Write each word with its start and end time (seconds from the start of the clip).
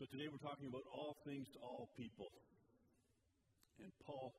So 0.00 0.08
today 0.08 0.32
we're 0.32 0.40
talking 0.40 0.64
about 0.72 0.88
all 0.88 1.12
things 1.28 1.44
to 1.52 1.60
all 1.60 1.92
people. 1.92 2.32
And 3.84 3.92
Paul, 4.08 4.32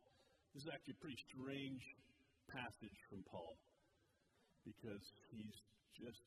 this 0.58 0.66
is 0.66 0.70
actually 0.74 0.98
a 0.98 1.02
pretty 1.06 1.22
strange 1.30 1.86
passage 2.50 3.00
from 3.14 3.22
Paul 3.30 3.62
because 4.66 5.06
he's 5.30 5.54
just 5.94 6.26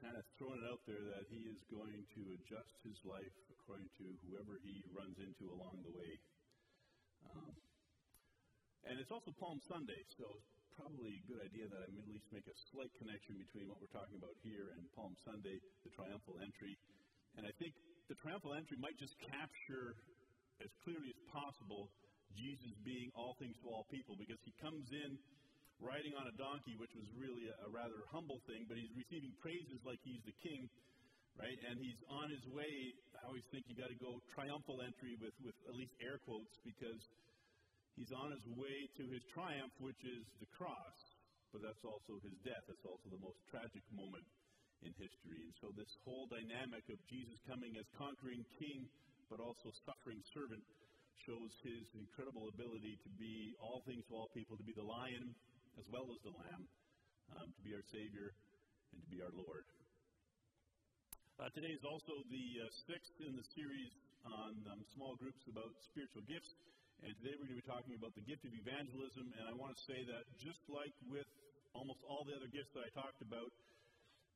kind 0.00 0.16
of 0.16 0.24
throwing 0.40 0.64
it 0.64 0.66
out 0.72 0.80
there 0.88 1.04
that 1.12 1.28
he 1.28 1.44
is 1.44 1.60
going 1.68 2.08
to 2.16 2.20
adjust 2.40 2.72
his 2.80 2.96
life 3.04 3.36
according 3.52 3.92
to 4.00 4.04
whoever 4.24 4.56
he 4.64 4.80
runs 4.96 5.20
into 5.20 5.52
along 5.52 5.76
the 5.84 5.92
way. 5.92 6.12
Um, 7.36 7.52
and 8.88 8.96
it's 8.96 9.12
also 9.12 9.28
Palm 9.36 9.60
Sunday, 9.68 10.00
so 10.16 10.24
probably 10.76 11.18
a 11.18 11.24
good 11.26 11.42
idea 11.42 11.66
that 11.70 11.80
I 11.82 11.88
at 11.88 12.08
least 12.08 12.26
make 12.30 12.46
a 12.46 12.56
slight 12.70 12.92
connection 12.98 13.38
between 13.38 13.66
what 13.66 13.78
we're 13.82 13.94
talking 13.94 14.18
about 14.18 14.34
here 14.44 14.70
and 14.76 14.82
Palm 14.94 15.14
Sunday, 15.26 15.56
the 15.82 15.92
triumphal 15.94 16.38
entry. 16.42 16.74
And 17.38 17.46
I 17.46 17.52
think 17.58 17.74
the 18.10 18.18
triumphal 18.18 18.54
entry 18.54 18.78
might 18.78 18.98
just 18.98 19.14
capture 19.22 19.94
as 20.60 20.70
clearly 20.84 21.10
as 21.10 21.20
possible 21.30 21.90
Jesus 22.36 22.72
being 22.86 23.10
all 23.18 23.34
things 23.42 23.56
to 23.62 23.66
all 23.70 23.86
people 23.90 24.14
because 24.14 24.38
he 24.46 24.54
comes 24.62 24.86
in 24.92 25.18
riding 25.80 26.12
on 26.14 26.28
a 26.28 26.34
donkey, 26.36 26.76
which 26.76 26.92
was 26.92 27.08
really 27.16 27.48
a, 27.48 27.54
a 27.64 27.68
rather 27.72 28.04
humble 28.12 28.38
thing, 28.44 28.68
but 28.68 28.76
he's 28.76 28.92
receiving 28.92 29.32
praises 29.40 29.80
like 29.82 29.98
he's 30.04 30.20
the 30.28 30.36
king, 30.44 30.68
right? 31.40 31.58
And 31.70 31.80
he's 31.80 31.96
on 32.12 32.28
his 32.28 32.44
way. 32.52 32.72
I 33.16 33.26
always 33.26 33.46
think 33.48 33.64
you 33.66 33.74
got 33.74 33.88
to 33.88 33.96
go 33.96 34.20
triumphal 34.36 34.84
entry 34.84 35.16
with, 35.16 35.32
with 35.40 35.56
at 35.66 35.74
least 35.74 35.96
air 36.04 36.20
quotes 36.28 36.52
because 36.62 37.00
he's 37.96 38.12
on 38.12 38.30
his 38.30 38.44
way 38.54 38.86
to 38.98 39.04
his 39.08 39.22
triumph, 39.32 39.72
which 39.80 40.00
is 40.04 40.24
the 40.38 40.50
cross. 40.54 40.98
But 41.50 41.66
that's 41.66 41.82
also 41.82 42.22
his 42.22 42.36
death. 42.46 42.62
That's 42.70 42.86
also 42.86 43.10
the 43.10 43.18
most 43.18 43.42
tragic 43.50 43.82
moment 43.90 44.22
in 44.86 44.94
history. 44.94 45.42
And 45.42 45.54
so, 45.58 45.74
this 45.74 45.90
whole 46.06 46.30
dynamic 46.30 46.86
of 46.88 46.98
Jesus 47.10 47.36
coming 47.50 47.74
as 47.74 47.86
conquering 47.98 48.46
king, 48.56 48.86
but 49.26 49.42
also 49.42 49.74
suffering 49.82 50.22
servant, 50.30 50.62
shows 51.26 51.50
his 51.66 51.84
incredible 51.98 52.48
ability 52.48 52.96
to 53.02 53.10
be 53.18 53.52
all 53.60 53.82
things 53.84 54.06
to 54.08 54.14
all 54.14 54.30
people, 54.32 54.56
to 54.56 54.64
be 54.64 54.72
the 54.72 54.86
lion 54.86 55.34
as 55.76 55.86
well 55.92 56.08
as 56.08 56.18
the 56.24 56.32
lamb, 56.32 56.64
um, 57.36 57.48
to 57.50 57.60
be 57.66 57.74
our 57.76 57.84
Savior 57.92 58.32
and 58.94 58.98
to 59.04 59.08
be 59.10 59.20
our 59.20 59.34
Lord. 59.34 59.66
Uh, 61.40 61.48
today 61.56 61.72
is 61.72 61.84
also 61.88 62.20
the 62.28 62.46
uh, 62.60 62.68
sixth 62.84 63.16
in 63.24 63.32
the 63.32 63.46
series 63.56 63.92
on 64.28 64.52
um, 64.68 64.80
small 64.92 65.16
groups 65.16 65.40
about 65.48 65.72
spiritual 65.88 66.20
gifts. 66.28 66.52
And 67.00 67.16
today 67.24 67.32
we're 67.40 67.48
going 67.48 67.56
to 67.56 67.64
be 67.64 67.70
talking 67.70 67.96
about 67.96 68.12
the 68.12 68.24
gift 68.28 68.44
of 68.44 68.52
evangelism. 68.52 69.32
And 69.40 69.44
I 69.48 69.56
want 69.56 69.72
to 69.72 69.80
say 69.88 70.04
that 70.04 70.28
just 70.36 70.60
like 70.68 70.92
with 71.08 71.24
almost 71.72 72.04
all 72.04 72.28
the 72.28 72.36
other 72.36 72.50
gifts 72.52 72.68
that 72.76 72.84
I 72.84 72.90
talked 72.92 73.24
about, 73.24 73.48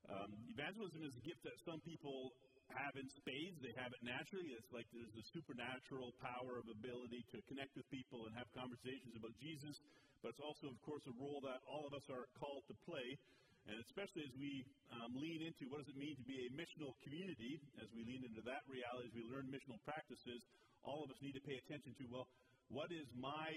um, 0.09 0.33
evangelism 0.57 1.05
is 1.05 1.13
a 1.13 1.25
gift 1.29 1.45
that 1.45 1.57
some 1.69 1.85
people 1.85 2.33
have 2.73 2.97
in 2.97 3.05
spades. 3.21 3.61
They 3.61 3.77
have 3.77 3.93
it 3.93 4.01
naturally. 4.01 4.57
It's 4.57 4.73
like 4.73 4.89
there's 4.97 5.13
the 5.13 5.25
supernatural 5.37 6.17
power 6.25 6.57
of 6.57 6.65
ability 6.73 7.21
to 7.37 7.45
connect 7.53 7.77
with 7.77 7.85
people 7.93 8.25
and 8.25 8.33
have 8.33 8.49
conversations 8.57 9.13
about 9.13 9.37
Jesus. 9.45 9.77
But 10.25 10.33
it's 10.33 10.41
also, 10.41 10.73
of 10.73 10.81
course, 10.89 11.05
a 11.05 11.15
role 11.21 11.45
that 11.45 11.61
all 11.69 11.85
of 11.85 11.93
us 11.93 12.09
are 12.09 12.25
called 12.41 12.65
to 12.73 12.77
play. 12.89 13.21
And 13.69 13.77
especially 13.93 14.25
as 14.25 14.35
we 14.41 14.65
um, 14.89 15.13
lean 15.21 15.45
into 15.45 15.69
what 15.69 15.85
does 15.85 15.89
it 15.93 16.01
mean 16.01 16.17
to 16.17 16.25
be 16.25 16.49
a 16.49 16.51
missional 16.57 16.97
community, 17.05 17.61
as 17.81 17.93
we 17.93 18.09
lean 18.09 18.25
into 18.25 18.41
that 18.49 18.65
reality, 18.69 19.13
as 19.13 19.17
we 19.17 19.25
learn 19.29 19.53
missional 19.53 19.81
practices, 19.85 20.41
all 20.85 21.05
of 21.05 21.09
us 21.13 21.17
need 21.25 21.33
to 21.37 21.45
pay 21.45 21.57
attention 21.65 21.97
to, 21.97 22.05
well, 22.13 22.29
what 22.69 22.91
is 22.93 23.09
my 23.17 23.51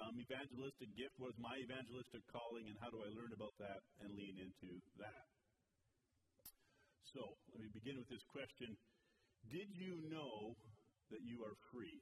um, 0.00 0.16
evangelistic 0.18 0.90
gift? 0.96 1.14
What 1.20 1.36
is 1.36 1.40
my 1.40 1.56
evangelistic 1.60 2.24
calling? 2.32 2.66
And 2.66 2.76
how 2.80 2.90
do 2.90 3.04
I 3.04 3.10
learn 3.12 3.32
about 3.34 3.54
that 3.60 3.80
and 4.02 4.14
lean 4.16 4.40
into 4.40 4.80
that? 4.98 5.26
So, 7.12 7.36
let 7.52 7.60
me 7.60 7.68
begin 7.76 8.00
with 8.00 8.08
this 8.08 8.24
question 8.32 8.72
Did 9.52 9.68
you 9.76 10.00
know 10.08 10.56
that 11.12 11.20
you 11.20 11.44
are 11.44 11.56
free? 11.68 12.00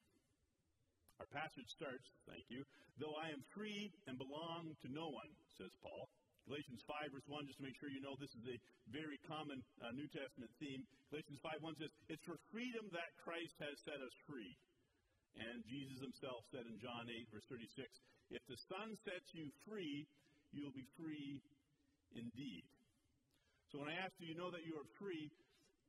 Our 1.18 1.28
passage 1.36 1.68
starts, 1.68 2.08
thank 2.24 2.48
you, 2.48 2.64
though 2.96 3.12
I 3.20 3.28
am 3.28 3.44
free 3.52 3.92
and 4.08 4.16
belong 4.16 4.72
to 4.80 4.88
no 4.88 5.12
one, 5.12 5.28
says 5.52 5.68
Paul. 5.84 6.08
Galatians 6.48 6.80
5, 6.88 7.12
verse 7.12 7.28
1, 7.28 7.44
just 7.44 7.60
to 7.60 7.66
make 7.68 7.76
sure 7.76 7.92
you 7.92 8.00
know 8.00 8.16
this 8.16 8.32
is 8.32 8.46
a 8.48 8.56
very 8.88 9.20
common 9.28 9.60
uh, 9.84 9.92
New 9.92 10.08
Testament 10.08 10.48
theme. 10.56 10.80
Galatians 11.12 11.36
5, 11.44 11.60
1 11.60 11.76
says, 11.76 11.92
It's 12.08 12.24
for 12.24 12.40
freedom 12.48 12.88
that 12.96 13.12
Christ 13.20 13.52
has 13.60 13.76
set 13.84 14.00
us 14.00 14.16
free. 14.24 14.56
And 15.38 15.62
Jesus 15.66 16.02
himself 16.02 16.42
said 16.50 16.66
in 16.66 16.76
John 16.82 17.06
8, 17.06 17.30
verse 17.30 17.46
36, 17.46 17.86
If 18.34 18.42
the 18.50 18.58
Son 18.66 18.96
sets 19.06 19.28
you 19.30 19.46
free, 19.62 20.06
you 20.50 20.66
will 20.66 20.74
be 20.74 20.86
free 20.98 21.38
indeed. 22.14 22.66
So 23.70 23.78
when 23.78 23.94
I 23.94 24.02
ask, 24.02 24.10
do 24.18 24.26
you 24.26 24.34
know 24.34 24.50
that 24.50 24.66
you 24.66 24.74
are 24.74 24.88
free? 24.98 25.30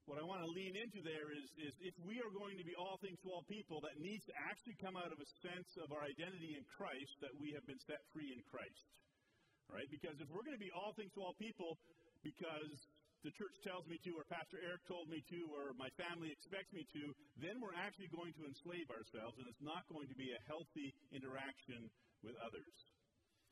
What 0.06 0.22
I 0.22 0.26
want 0.26 0.42
to 0.46 0.50
lean 0.50 0.78
into 0.78 1.02
there 1.02 1.30
is, 1.34 1.46
is 1.62 1.74
if 1.82 1.94
we 2.06 2.22
are 2.22 2.34
going 2.34 2.58
to 2.58 2.66
be 2.66 2.74
all 2.78 2.98
things 3.02 3.18
to 3.26 3.30
all 3.34 3.46
people, 3.50 3.82
that 3.86 3.98
needs 4.02 4.26
to 4.30 4.36
actually 4.50 4.78
come 4.82 4.98
out 4.98 5.10
of 5.10 5.18
a 5.18 5.30
sense 5.42 5.70
of 5.82 5.94
our 5.94 6.06
identity 6.06 6.58
in 6.58 6.66
Christ, 6.78 7.14
that 7.22 7.34
we 7.38 7.54
have 7.54 7.66
been 7.66 7.82
set 7.86 8.02
free 8.14 8.30
in 8.34 8.42
Christ. 8.50 8.86
Right? 9.70 9.88
Because 9.90 10.18
if 10.22 10.28
we're 10.30 10.46
going 10.46 10.58
to 10.58 10.62
be 10.62 10.74
all 10.74 10.94
things 10.98 11.14
to 11.18 11.22
all 11.22 11.38
people, 11.38 11.78
because 12.26 12.76
the 13.24 13.34
church 13.38 13.54
tells 13.62 13.86
me 13.86 14.02
to, 14.06 14.18
or 14.18 14.26
Pastor 14.26 14.58
Eric 14.62 14.82
told 14.90 15.10
me 15.10 15.22
to, 15.30 15.40
or 15.54 15.74
my 15.78 15.90
family 15.98 16.34
expects 16.34 16.74
me 16.74 16.86
to, 16.94 17.04
then 17.38 17.62
we're 17.62 17.78
actually 17.78 18.10
going 18.10 18.34
to 18.42 18.50
enslave 18.50 18.90
ourselves, 18.90 19.38
and 19.38 19.46
it's 19.46 19.62
not 19.62 19.86
going 19.90 20.10
to 20.10 20.18
be 20.18 20.34
a 20.34 20.42
healthy 20.50 20.90
interaction 21.14 21.90
with 22.26 22.34
others. 22.42 22.76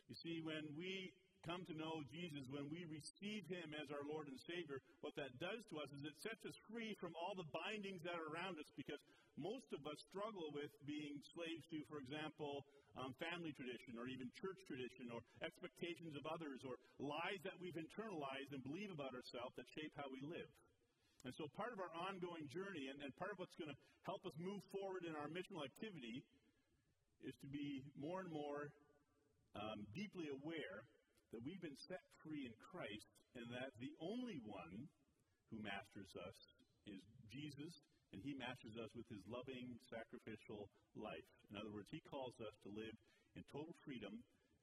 You 0.10 0.18
see, 0.26 0.42
when 0.42 0.66
we 0.74 1.14
come 1.48 1.64
to 1.68 1.76
know 1.76 2.04
Jesus, 2.12 2.44
when 2.52 2.68
we 2.68 2.84
receive 2.90 3.48
Him 3.48 3.72
as 3.78 3.88
our 3.92 4.04
Lord 4.04 4.28
and 4.28 4.40
Savior, 4.44 4.84
what 5.00 5.16
that 5.16 5.36
does 5.40 5.64
to 5.72 5.80
us 5.80 5.90
is 5.96 6.04
it 6.04 6.18
sets 6.20 6.44
us 6.44 6.58
free 6.68 6.96
from 7.00 7.16
all 7.16 7.36
the 7.36 7.48
bindings 7.54 8.04
that 8.04 8.18
are 8.18 8.30
around 8.32 8.60
us 8.60 8.68
because 8.76 9.00
most 9.40 9.72
of 9.72 9.80
us 9.88 9.96
struggle 10.12 10.52
with 10.52 10.72
being 10.84 11.16
slaves 11.32 11.64
to, 11.72 11.80
for 11.88 12.04
example, 12.04 12.68
um, 13.00 13.16
family 13.24 13.56
tradition 13.56 13.96
or 13.96 14.12
even 14.12 14.28
church 14.36 14.60
tradition 14.68 15.08
or 15.16 15.24
expectations 15.40 16.12
of 16.20 16.28
others 16.28 16.60
or 16.68 16.76
lies 17.00 17.40
that 17.48 17.56
we've 17.64 17.80
internalized 17.80 18.52
and 18.52 18.60
believe 18.68 18.92
about 18.92 19.16
ourselves 19.16 19.56
that 19.56 19.68
shape 19.72 19.96
how 19.96 20.12
we 20.12 20.20
live. 20.28 20.52
And 21.24 21.32
so 21.36 21.48
part 21.56 21.72
of 21.72 21.80
our 21.80 21.92
ongoing 21.96 22.48
journey 22.52 22.92
and, 22.92 23.00
and 23.00 23.12
part 23.16 23.32
of 23.32 23.40
what's 23.40 23.56
going 23.56 23.72
to 23.72 23.80
help 24.04 24.24
us 24.28 24.36
move 24.40 24.64
forward 24.72 25.08
in 25.08 25.16
our 25.16 25.32
missional 25.32 25.64
activity 25.64 26.24
is 27.24 27.36
to 27.44 27.48
be 27.48 27.84
more 28.00 28.24
and 28.24 28.32
more 28.32 28.72
um, 29.56 29.84
deeply 29.96 30.32
aware 30.32 30.88
that 31.32 31.42
we've 31.46 31.62
been 31.62 31.78
set 31.78 32.02
free 32.22 32.46
in 32.46 32.56
Christ 32.58 33.08
and 33.38 33.46
that 33.54 33.74
the 33.78 33.94
only 34.02 34.42
one 34.46 34.90
who 35.54 35.62
masters 35.62 36.10
us 36.18 36.38
is 36.90 37.02
Jesus, 37.30 37.74
and 38.14 38.22
he 38.22 38.34
masters 38.38 38.74
us 38.82 38.90
with 38.98 39.06
his 39.10 39.22
loving, 39.30 39.78
sacrificial 39.86 40.70
life. 40.98 41.30
In 41.50 41.58
other 41.58 41.70
words, 41.70 41.90
he 41.94 42.02
calls 42.10 42.34
us 42.42 42.56
to 42.66 42.70
live 42.74 42.98
in 43.38 43.46
total 43.54 43.74
freedom 43.86 44.14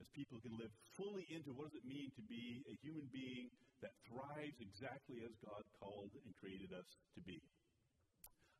as 0.03 0.07
people 0.13 0.43
can 0.43 0.53
live 0.59 0.71
fully 0.99 1.25
into 1.31 1.55
what 1.55 1.71
does 1.71 1.79
it 1.79 1.87
mean 1.87 2.11
to 2.19 2.25
be 2.27 2.61
a 2.69 2.75
human 2.85 3.07
being 3.15 3.49
that 3.81 3.95
thrives 4.09 4.59
exactly 4.61 5.23
as 5.25 5.33
God 5.41 5.63
called 5.79 6.13
and 6.13 6.31
created 6.37 6.75
us 6.75 6.89
to 7.17 7.21
be. 7.25 7.39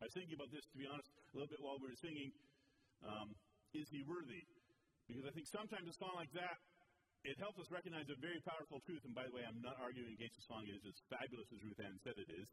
I 0.01 0.09
was 0.09 0.15
thinking 0.17 0.37
about 0.37 0.53
this, 0.53 0.65
to 0.71 0.77
be 0.77 0.87
honest, 0.89 1.09
a 1.09 1.35
little 1.37 1.49
bit 1.49 1.61
while 1.61 1.81
we 1.81 1.89
were 1.89 2.01
singing, 2.01 2.31
um, 3.05 3.33
Is 3.73 3.89
He 3.89 4.05
Worthy? 4.05 4.45
Because 5.09 5.25
I 5.25 5.33
think 5.33 5.49
sometimes 5.49 5.89
a 5.89 5.97
song 5.97 6.15
like 6.17 6.33
that 6.37 6.57
it 7.25 7.37
helps 7.41 7.59
us 7.63 7.69
recognize 7.71 8.09
a 8.11 8.19
very 8.19 8.41
powerful 8.45 8.83
truth. 8.85 9.03
And 9.07 9.15
by 9.15 9.25
the 9.25 9.35
way, 9.35 9.43
I'm 9.47 9.63
not 9.63 9.79
arguing 9.81 10.13
against 10.13 10.37
the 10.37 10.45
song. 10.51 10.67
It 10.69 10.77
is 10.77 10.85
as 10.85 10.99
fabulous 11.09 11.49
as 11.55 11.61
Ruth 11.65 11.81
Ann 11.81 11.97
said 12.05 12.17
it 12.19 12.31
is. 12.31 12.49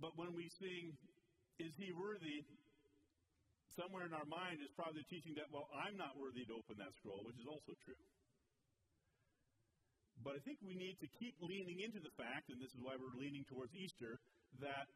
But 0.00 0.16
when 0.16 0.34
we 0.34 0.48
sing, 0.58 0.96
Is 1.58 1.72
He 1.78 1.92
Worthy? 1.94 2.44
Somewhere 3.74 4.06
in 4.06 4.14
our 4.14 4.26
mind 4.30 4.62
is 4.62 4.70
probably 4.78 5.02
teaching 5.10 5.34
that, 5.34 5.50
well, 5.50 5.66
I'm 5.74 5.98
not 5.98 6.14
worthy 6.14 6.46
to 6.46 6.54
open 6.54 6.78
that 6.78 6.94
scroll, 7.02 7.26
which 7.26 7.34
is 7.42 7.46
also 7.50 7.74
true. 7.82 7.98
But 10.22 10.38
I 10.38 10.40
think 10.46 10.62
we 10.62 10.78
need 10.78 10.94
to 11.02 11.08
keep 11.18 11.34
leaning 11.42 11.82
into 11.82 11.98
the 11.98 12.14
fact, 12.14 12.54
and 12.54 12.62
this 12.62 12.70
is 12.70 12.78
why 12.78 12.94
we're 12.94 13.18
leaning 13.18 13.42
towards 13.50 13.74
Easter, 13.74 14.22
that 14.62 14.86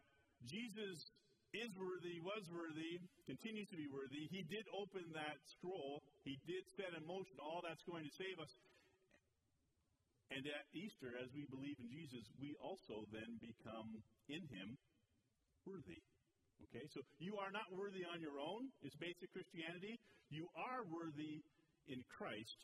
Jesus 0.46 1.10
is 1.56 1.72
worthy, 1.80 2.20
was 2.20 2.44
worthy, 2.52 3.00
continues 3.24 3.68
to 3.72 3.78
be 3.80 3.88
worthy. 3.88 4.28
He 4.28 4.44
did 4.44 4.68
open 4.76 5.04
that 5.16 5.40
scroll. 5.56 6.04
He 6.24 6.36
did 6.44 6.64
set 6.76 6.92
in 6.92 7.02
motion 7.08 7.40
all 7.40 7.64
that's 7.64 7.82
going 7.88 8.04
to 8.04 8.14
save 8.20 8.36
us. 8.36 8.52
And 10.28 10.44
at 10.44 10.68
Easter, 10.76 11.16
as 11.16 11.32
we 11.32 11.48
believe 11.48 11.80
in 11.80 11.88
Jesus, 11.88 12.20
we 12.36 12.52
also 12.60 13.08
then 13.08 13.40
become 13.40 13.96
in 14.28 14.44
Him 14.52 14.76
worthy. 15.64 16.04
Okay, 16.68 16.84
so 16.92 17.00
you 17.16 17.40
are 17.40 17.48
not 17.54 17.64
worthy 17.72 18.04
on 18.04 18.20
your 18.20 18.36
own, 18.36 18.68
is 18.84 18.92
basic 19.00 19.32
Christianity. 19.32 19.96
You 20.28 20.44
are 20.52 20.84
worthy 20.84 21.40
in 21.88 22.04
Christ, 22.12 22.58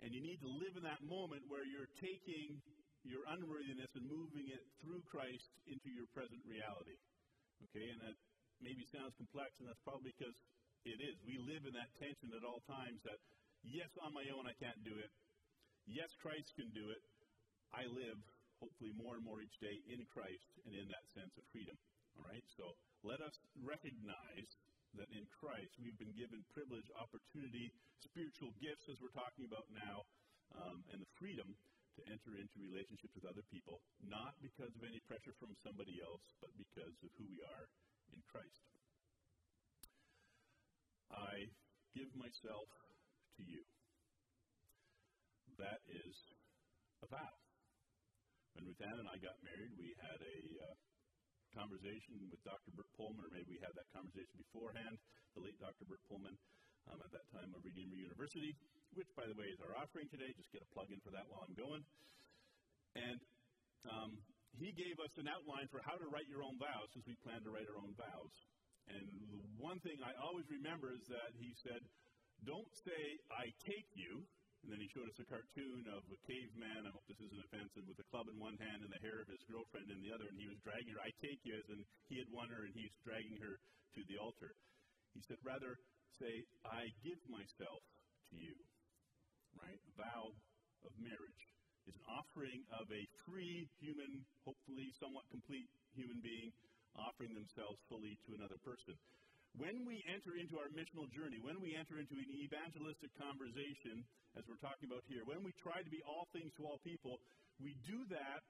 and 0.00 0.08
you 0.08 0.24
need 0.24 0.40
to 0.40 0.48
live 0.48 0.72
in 0.80 0.84
that 0.88 1.04
moment 1.04 1.44
where 1.52 1.66
you're 1.68 1.90
taking 2.00 2.62
your 3.04 3.26
unworthiness 3.28 3.92
and 3.98 4.06
moving 4.08 4.46
it 4.48 4.62
through 4.80 5.02
Christ 5.10 5.50
into 5.68 5.90
your 5.92 6.08
present 6.14 6.40
reality. 6.48 6.96
Okay, 7.70 7.86
and 7.92 8.00
that 8.02 8.16
maybe 8.58 8.86
sounds 8.90 9.14
complex, 9.18 9.58
and 9.58 9.66
that's 9.70 9.82
probably 9.86 10.14
because 10.14 10.34
it 10.82 10.98
is. 10.98 11.14
We 11.22 11.38
live 11.38 11.62
in 11.66 11.74
that 11.78 11.94
tension 11.98 12.34
at 12.34 12.42
all 12.42 12.62
times 12.66 13.02
that, 13.06 13.22
yes, 13.62 13.90
on 14.02 14.10
my 14.10 14.26
own 14.34 14.50
I 14.50 14.54
can't 14.58 14.82
do 14.82 14.94
it. 14.98 15.10
Yes, 15.86 16.10
Christ 16.22 16.50
can 16.58 16.70
do 16.74 16.90
it. 16.90 17.02
I 17.74 17.86
live 17.86 18.18
hopefully 18.62 18.94
more 18.94 19.18
and 19.18 19.24
more 19.26 19.42
each 19.42 19.58
day 19.58 19.82
in 19.90 20.06
Christ 20.10 20.46
and 20.66 20.74
in 20.74 20.86
that 20.90 21.06
sense 21.14 21.34
of 21.34 21.42
freedom. 21.50 21.74
All 22.18 22.26
right? 22.30 22.46
So 22.54 22.78
let 23.02 23.18
us 23.18 23.34
recognize 23.58 24.48
that 24.94 25.10
in 25.10 25.26
Christ 25.40 25.74
we've 25.82 25.98
been 25.98 26.14
given 26.14 26.46
privilege, 26.54 26.86
opportunity, 26.94 27.74
spiritual 28.02 28.54
gifts, 28.62 28.86
as 28.86 29.02
we're 29.02 29.14
talking 29.14 29.48
about 29.48 29.66
now, 29.72 30.06
um, 30.54 30.84
and 30.92 31.00
the 31.00 31.10
freedom 31.18 31.56
to 31.98 32.02
enter 32.08 32.32
into 32.40 32.56
relationships 32.62 33.12
with 33.12 33.28
other 33.28 33.44
people, 33.52 33.80
not 34.08 34.32
because 34.40 34.72
of 34.72 34.82
any 34.84 35.00
pressure 35.04 35.34
from 35.36 35.52
somebody 35.60 36.00
else, 36.00 36.24
but 36.40 36.52
because 36.56 36.96
of 37.04 37.10
who 37.20 37.26
we 37.28 37.40
are 37.44 37.66
in 38.16 38.20
Christ. 38.28 38.64
I 41.12 41.52
give 41.92 42.08
myself 42.16 42.68
to 43.36 43.42
you. 43.44 43.60
That 45.60 45.84
is 45.84 46.16
a 47.04 47.08
vow. 47.12 47.34
When 48.56 48.64
Ruth 48.68 48.80
Ann 48.80 49.00
and 49.00 49.08
I 49.08 49.16
got 49.20 49.36
married, 49.44 49.72
we 49.76 49.92
had 50.00 50.20
a 50.20 50.38
uh, 50.64 50.76
conversation 51.52 52.16
with 52.32 52.40
Dr. 52.44 52.72
Bert 52.72 52.88
Polman, 52.96 53.24
or 53.24 53.32
maybe 53.32 53.56
we 53.56 53.60
had 53.60 53.76
that 53.76 53.88
conversation 53.92 54.32
beforehand, 54.40 54.96
the 55.36 55.44
late 55.44 55.56
Dr. 55.60 55.84
Bert 55.84 56.00
Polman, 56.08 56.36
um, 56.88 56.98
at 57.00 57.12
that 57.12 57.28
time 57.30 57.52
of 57.52 57.60
Redeemer 57.62 57.94
University, 57.94 58.56
which, 58.94 59.08
by 59.16 59.24
the 59.24 59.36
way, 59.36 59.48
is 59.48 59.60
our 59.64 59.74
offering 59.78 60.08
today. 60.12 60.30
Just 60.36 60.52
get 60.52 60.62
a 60.64 60.70
plug 60.76 60.88
in 60.92 61.00
for 61.00 61.12
that 61.12 61.24
while 61.28 61.44
I'm 61.44 61.56
going. 61.56 61.82
And 62.96 63.18
um, 63.88 64.10
he 64.60 64.72
gave 64.76 65.00
us 65.00 65.12
an 65.16 65.28
outline 65.28 65.68
for 65.72 65.80
how 65.84 65.96
to 65.96 66.06
write 66.12 66.28
your 66.28 66.44
own 66.44 66.60
vows, 66.60 66.88
since 66.92 67.08
we 67.08 67.16
plan 67.24 67.40
to 67.42 67.50
write 67.50 67.68
our 67.72 67.80
own 67.80 67.96
vows. 67.96 68.34
And 68.90 69.04
the 69.32 69.40
one 69.62 69.80
thing 69.80 69.96
I 70.02 70.12
always 70.20 70.44
remember 70.52 70.92
is 70.92 71.04
that 71.08 71.32
he 71.38 71.54
said, 71.64 71.80
Don't 72.44 72.68
say, 72.84 73.02
I 73.32 73.48
take 73.64 73.88
you, 73.96 74.20
and 74.62 74.68
then 74.70 74.78
he 74.78 74.90
showed 74.92 75.08
us 75.08 75.18
a 75.18 75.26
cartoon 75.26 75.86
of 75.90 76.02
a 76.06 76.18
caveman, 76.22 76.86
I 76.86 76.92
hope 76.94 77.06
this 77.10 77.18
isn't 77.18 77.42
offensive, 77.50 77.86
with 77.86 77.98
a 77.98 78.06
club 78.12 78.28
in 78.30 78.36
one 78.38 78.58
hand 78.60 78.84
and 78.84 78.92
the 78.92 79.02
hair 79.02 79.22
of 79.22 79.30
his 79.30 79.42
girlfriend 79.50 79.90
in 79.90 79.98
the 80.04 80.12
other, 80.14 80.28
and 80.28 80.38
he 80.38 80.46
was 80.46 80.60
dragging 80.62 80.94
her. 80.94 81.02
I 81.02 81.10
take 81.18 81.40
you, 81.42 81.56
as 81.58 81.66
in 81.72 81.80
he 82.06 82.20
had 82.20 82.30
won 82.30 82.50
her 82.52 82.62
and 82.62 82.74
he's 82.74 82.94
dragging 83.02 83.38
her 83.42 83.58
to 83.58 84.00
the 84.06 84.18
altar. 84.22 84.54
He 85.16 85.22
said, 85.26 85.40
rather 85.42 85.78
say, 86.20 86.46
I 86.62 86.86
give 87.02 87.18
myself 87.26 87.82
to 88.30 88.36
you. 88.38 88.54
Right? 89.58 89.80
A 89.80 89.92
vow 90.00 90.24
of 90.86 90.92
marriage 91.00 91.42
is 91.86 91.94
an 91.98 92.06
offering 92.06 92.62
of 92.78 92.86
a 92.90 93.02
free 93.26 93.66
human, 93.82 94.22
hopefully 94.46 94.88
somewhat 95.02 95.26
complete 95.30 95.66
human 95.94 96.22
being, 96.22 96.54
offering 96.94 97.34
themselves 97.34 97.80
fully 97.88 98.16
to 98.28 98.36
another 98.36 98.58
person. 98.62 98.94
When 99.60 99.84
we 99.84 100.00
enter 100.08 100.32
into 100.40 100.56
our 100.56 100.72
missional 100.72 101.04
journey, 101.12 101.36
when 101.44 101.60
we 101.60 101.76
enter 101.76 102.00
into 102.00 102.16
an 102.16 102.30
evangelistic 102.40 103.12
conversation, 103.20 104.00
as 104.32 104.48
we're 104.48 104.60
talking 104.64 104.88
about 104.88 105.04
here, 105.04 105.28
when 105.28 105.44
we 105.44 105.52
try 105.60 105.84
to 105.84 105.90
be 105.92 106.00
all 106.08 106.24
things 106.32 106.48
to 106.56 106.64
all 106.64 106.80
people, 106.80 107.20
we 107.60 107.76
do 107.84 108.00
that 108.08 108.40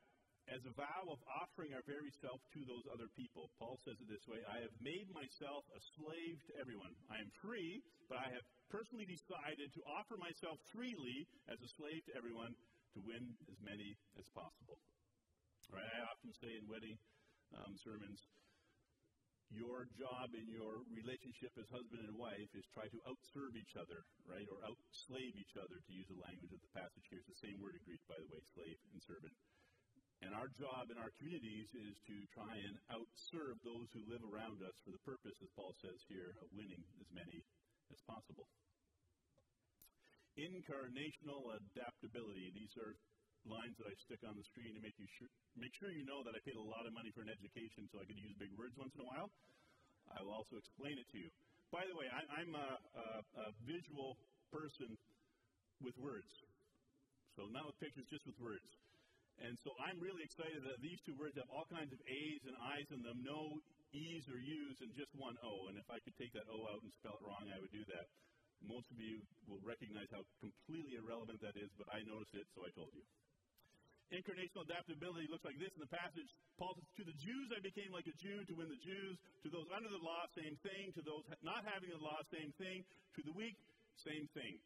as 0.50 0.62
a 0.66 0.74
vow 0.74 1.02
of 1.06 1.20
offering 1.42 1.70
our 1.76 1.84
very 1.86 2.10
self 2.18 2.42
to 2.50 2.60
those 2.66 2.86
other 2.90 3.06
people. 3.14 3.52
Paul 3.58 3.78
says 3.86 3.98
it 4.02 4.08
this 4.10 4.26
way 4.26 4.42
I 4.48 4.58
have 4.62 4.74
made 4.82 5.06
myself 5.14 5.62
a 5.70 5.80
slave 5.94 6.36
to 6.50 6.52
everyone. 6.58 6.92
I 7.06 7.22
am 7.22 7.30
free, 7.38 7.82
but 8.10 8.18
I 8.18 8.28
have 8.34 8.46
personally 8.72 9.06
decided 9.06 9.70
to 9.76 9.82
offer 9.86 10.18
myself 10.18 10.58
freely 10.74 11.28
as 11.46 11.60
a 11.62 11.70
slave 11.78 12.02
to 12.10 12.16
everyone 12.18 12.52
to 12.96 12.98
win 13.06 13.24
as 13.48 13.58
many 13.62 13.94
as 14.18 14.26
possible. 14.34 14.82
Right? 15.70 15.86
I 15.86 16.04
often 16.10 16.34
say 16.36 16.52
in 16.58 16.68
wedding 16.68 16.98
um, 17.56 17.72
sermons, 17.80 18.20
your 19.52 19.84
job 20.00 20.32
in 20.32 20.48
your 20.48 20.80
relationship 20.88 21.52
as 21.60 21.68
husband 21.68 22.08
and 22.08 22.16
wife 22.16 22.48
is 22.56 22.64
try 22.72 22.88
to 22.88 22.98
outserve 23.04 23.52
each 23.52 23.76
other, 23.76 24.00
right? 24.24 24.48
Or 24.48 24.64
outslave 24.64 25.36
each 25.36 25.54
other, 25.60 25.76
to 25.76 25.92
use 25.92 26.08
the 26.08 26.20
language 26.24 26.56
of 26.56 26.60
the 26.64 26.72
passage 26.72 27.04
here. 27.12 27.20
It's 27.20 27.28
the 27.36 27.44
same 27.44 27.60
word 27.60 27.76
in 27.76 27.84
Greek, 27.84 28.00
by 28.08 28.16
the 28.16 28.28
way, 28.32 28.40
slave 28.56 28.80
and 28.96 29.00
servant. 29.04 29.36
Our 30.42 30.50
job 30.58 30.90
in 30.90 30.98
our 30.98 31.14
communities 31.22 31.70
is 31.70 31.94
to 32.10 32.16
try 32.34 32.50
and 32.50 32.74
outserve 32.90 33.62
those 33.62 33.86
who 33.94 34.02
live 34.10 34.26
around 34.26 34.58
us 34.66 34.74
for 34.82 34.90
the 34.90 34.98
purpose, 35.06 35.38
as 35.38 35.46
Paul 35.54 35.70
says 35.78 36.02
here, 36.10 36.34
of 36.42 36.50
winning 36.50 36.82
as 36.98 37.06
many 37.14 37.46
as 37.94 38.02
possible. 38.10 38.50
Incarnational 40.34 41.46
adaptability. 41.46 42.50
These 42.58 42.74
are 42.74 42.98
lines 43.46 43.78
that 43.78 43.86
I 43.86 43.94
stick 44.02 44.18
on 44.26 44.34
the 44.34 44.42
screen 44.50 44.74
to 44.74 44.82
make 44.82 44.98
you 44.98 45.06
sure, 45.14 45.30
make 45.54 45.70
sure 45.78 45.94
you 45.94 46.02
know 46.02 46.26
that 46.26 46.34
I 46.34 46.42
paid 46.42 46.58
a 46.58 46.66
lot 46.74 46.90
of 46.90 46.92
money 46.98 47.14
for 47.14 47.22
an 47.22 47.30
education 47.30 47.86
so 47.94 48.02
I 48.02 48.04
could 48.10 48.18
use 48.18 48.34
big 48.34 48.50
words 48.58 48.74
once 48.74 48.98
in 48.98 49.06
a 49.06 49.06
while. 49.06 49.30
I 50.10 50.26
will 50.26 50.34
also 50.34 50.58
explain 50.58 50.98
it 50.98 51.06
to 51.14 51.22
you. 51.22 51.30
By 51.70 51.86
the 51.86 51.94
way, 51.94 52.10
I, 52.10 52.42
am 52.42 52.58
a, 52.58 52.82
a, 52.98 53.06
a 53.46 53.48
visual 53.62 54.18
person 54.50 54.90
with 55.78 55.94
words. 56.02 56.34
So 57.38 57.46
not 57.54 57.62
with 57.62 57.78
pictures, 57.78 58.10
just 58.10 58.26
with 58.26 58.42
words. 58.42 58.81
And 59.40 59.56
so 59.64 59.73
I'm 59.81 59.96
really 59.99 60.23
excited 60.23 60.61
that 60.69 60.79
these 60.84 61.00
two 61.02 61.17
words 61.17 61.34
have 61.40 61.49
all 61.49 61.64
kinds 61.73 61.90
of 61.90 62.00
A's 62.05 62.43
and 62.44 62.56
I's 62.61 62.88
in 62.93 63.00
them, 63.00 63.25
no 63.25 63.58
E's 63.96 64.29
or 64.29 64.38
U's, 64.38 64.76
and 64.84 64.93
just 64.93 65.12
one 65.17 65.37
O. 65.40 65.73
And 65.73 65.81
if 65.81 65.88
I 65.88 65.99
could 66.05 66.17
take 66.20 66.32
that 66.37 66.46
O 66.52 66.69
out 66.69 66.84
and 66.84 66.93
spell 67.00 67.17
it 67.17 67.25
wrong, 67.25 67.49
I 67.49 67.58
would 67.58 67.73
do 67.73 67.84
that. 67.96 68.06
Most 68.62 68.87
of 68.94 68.99
you 69.00 69.19
will 69.50 69.58
recognize 69.67 70.06
how 70.14 70.23
completely 70.38 70.94
irrelevant 70.94 71.43
that 71.43 71.58
is, 71.58 71.73
but 71.75 71.90
I 71.90 72.06
noticed 72.06 72.37
it, 72.38 72.46
so 72.55 72.62
I 72.62 72.70
told 72.76 72.94
you. 72.94 73.02
Incarnational 74.12 74.69
adaptability 74.69 75.25
looks 75.32 75.43
like 75.43 75.56
this 75.56 75.73
in 75.73 75.81
the 75.81 75.88
passage. 75.88 76.29
Paul 76.61 76.76
says, 76.76 76.84
To 77.00 77.05
the 77.08 77.17
Jews 77.17 77.49
I 77.49 77.64
became 77.64 77.88
like 77.96 78.05
a 78.05 78.12
Jew 78.20 78.44
to 78.44 78.55
win 78.55 78.69
the 78.69 78.82
Jews. 78.84 79.17
To 79.43 79.49
those 79.49 79.64
under 79.73 79.88
the 79.88 80.05
law, 80.05 80.29
same 80.37 80.52
thing. 80.61 80.93
To 81.00 81.02
those 81.02 81.25
not 81.40 81.64
having 81.64 81.88
the 81.88 81.96
law, 81.96 82.20
same 82.29 82.52
thing. 82.61 82.84
To 83.17 83.20
the 83.25 83.32
weak, 83.32 83.56
same 84.05 84.29
thing. 84.37 84.61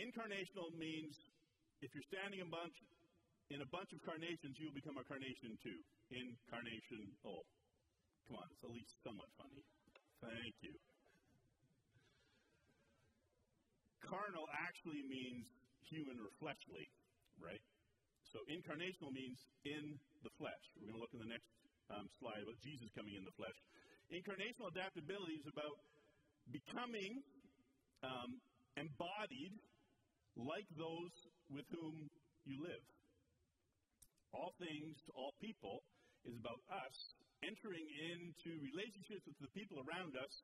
Incarnational 0.00 0.72
means 0.80 1.12
if 1.84 1.92
you're 1.92 2.08
standing 2.08 2.40
a 2.40 2.48
bunch 2.48 2.72
in 3.50 3.58
a 3.62 3.68
bunch 3.74 3.90
of 3.90 3.98
carnations, 4.06 4.54
you'll 4.62 4.74
become 4.74 4.94
a 4.94 5.06
carnation 5.06 5.58
too. 5.58 5.78
Incarnation. 6.14 7.02
Oh, 7.26 7.42
come 8.30 8.38
on, 8.38 8.46
it's 8.54 8.62
at 8.62 8.70
least 8.70 8.94
somewhat 9.02 9.26
funny. 9.34 9.62
Thank 10.22 10.54
you. 10.62 10.74
Carnal 14.06 14.46
actually 14.54 15.02
means 15.06 15.46
human 15.90 16.18
or 16.22 16.30
fleshly, 16.38 16.86
right? 17.42 17.62
So 18.30 18.38
incarnational 18.46 19.10
means 19.10 19.38
in 19.66 19.98
the 20.22 20.30
flesh. 20.38 20.64
We're 20.78 20.94
going 20.94 20.98
to 20.98 21.02
look 21.02 21.14
in 21.14 21.22
the 21.26 21.32
next 21.34 21.50
um, 21.90 22.06
slide 22.22 22.42
about 22.46 22.58
Jesus 22.62 22.86
coming 22.94 23.18
in 23.18 23.26
the 23.26 23.34
flesh. 23.34 23.58
Incarnational 24.14 24.70
adaptability 24.70 25.42
is 25.42 25.46
about 25.50 25.74
becoming 26.54 27.22
um, 28.06 28.38
embodied 28.78 29.54
like 30.38 30.66
those 30.78 31.14
with 31.50 31.66
whom 31.74 32.06
you 32.46 32.62
live. 32.62 32.82
All 34.32 34.54
things 34.58 34.98
to 35.06 35.10
all 35.18 35.34
people 35.42 35.82
is 36.26 36.36
about 36.36 36.60
us 36.70 36.96
entering 37.42 37.88
into 38.12 38.60
relationships 38.60 39.24
with 39.24 39.40
the 39.40 39.52
people 39.56 39.80
around 39.80 40.14
us 40.16 40.34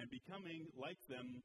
and 0.00 0.08
becoming 0.08 0.66
like 0.76 0.98
them 1.08 1.42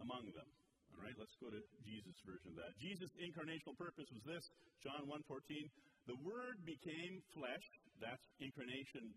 among 0.00 0.28
them. 0.32 0.48
All 0.92 1.00
right, 1.00 1.16
let's 1.16 1.36
go 1.40 1.48
to 1.48 1.60
Jesus' 1.88 2.20
version 2.28 2.52
of 2.52 2.58
that. 2.60 2.76
Jesus' 2.76 3.12
incarnational 3.16 3.76
purpose 3.80 4.08
was 4.12 4.24
this, 4.28 4.44
John 4.84 5.08
1.14. 5.08 5.40
The 6.04 6.18
Word 6.20 6.60
became 6.68 7.24
flesh. 7.32 7.64
That's 7.96 8.26
incarnation 8.44 9.16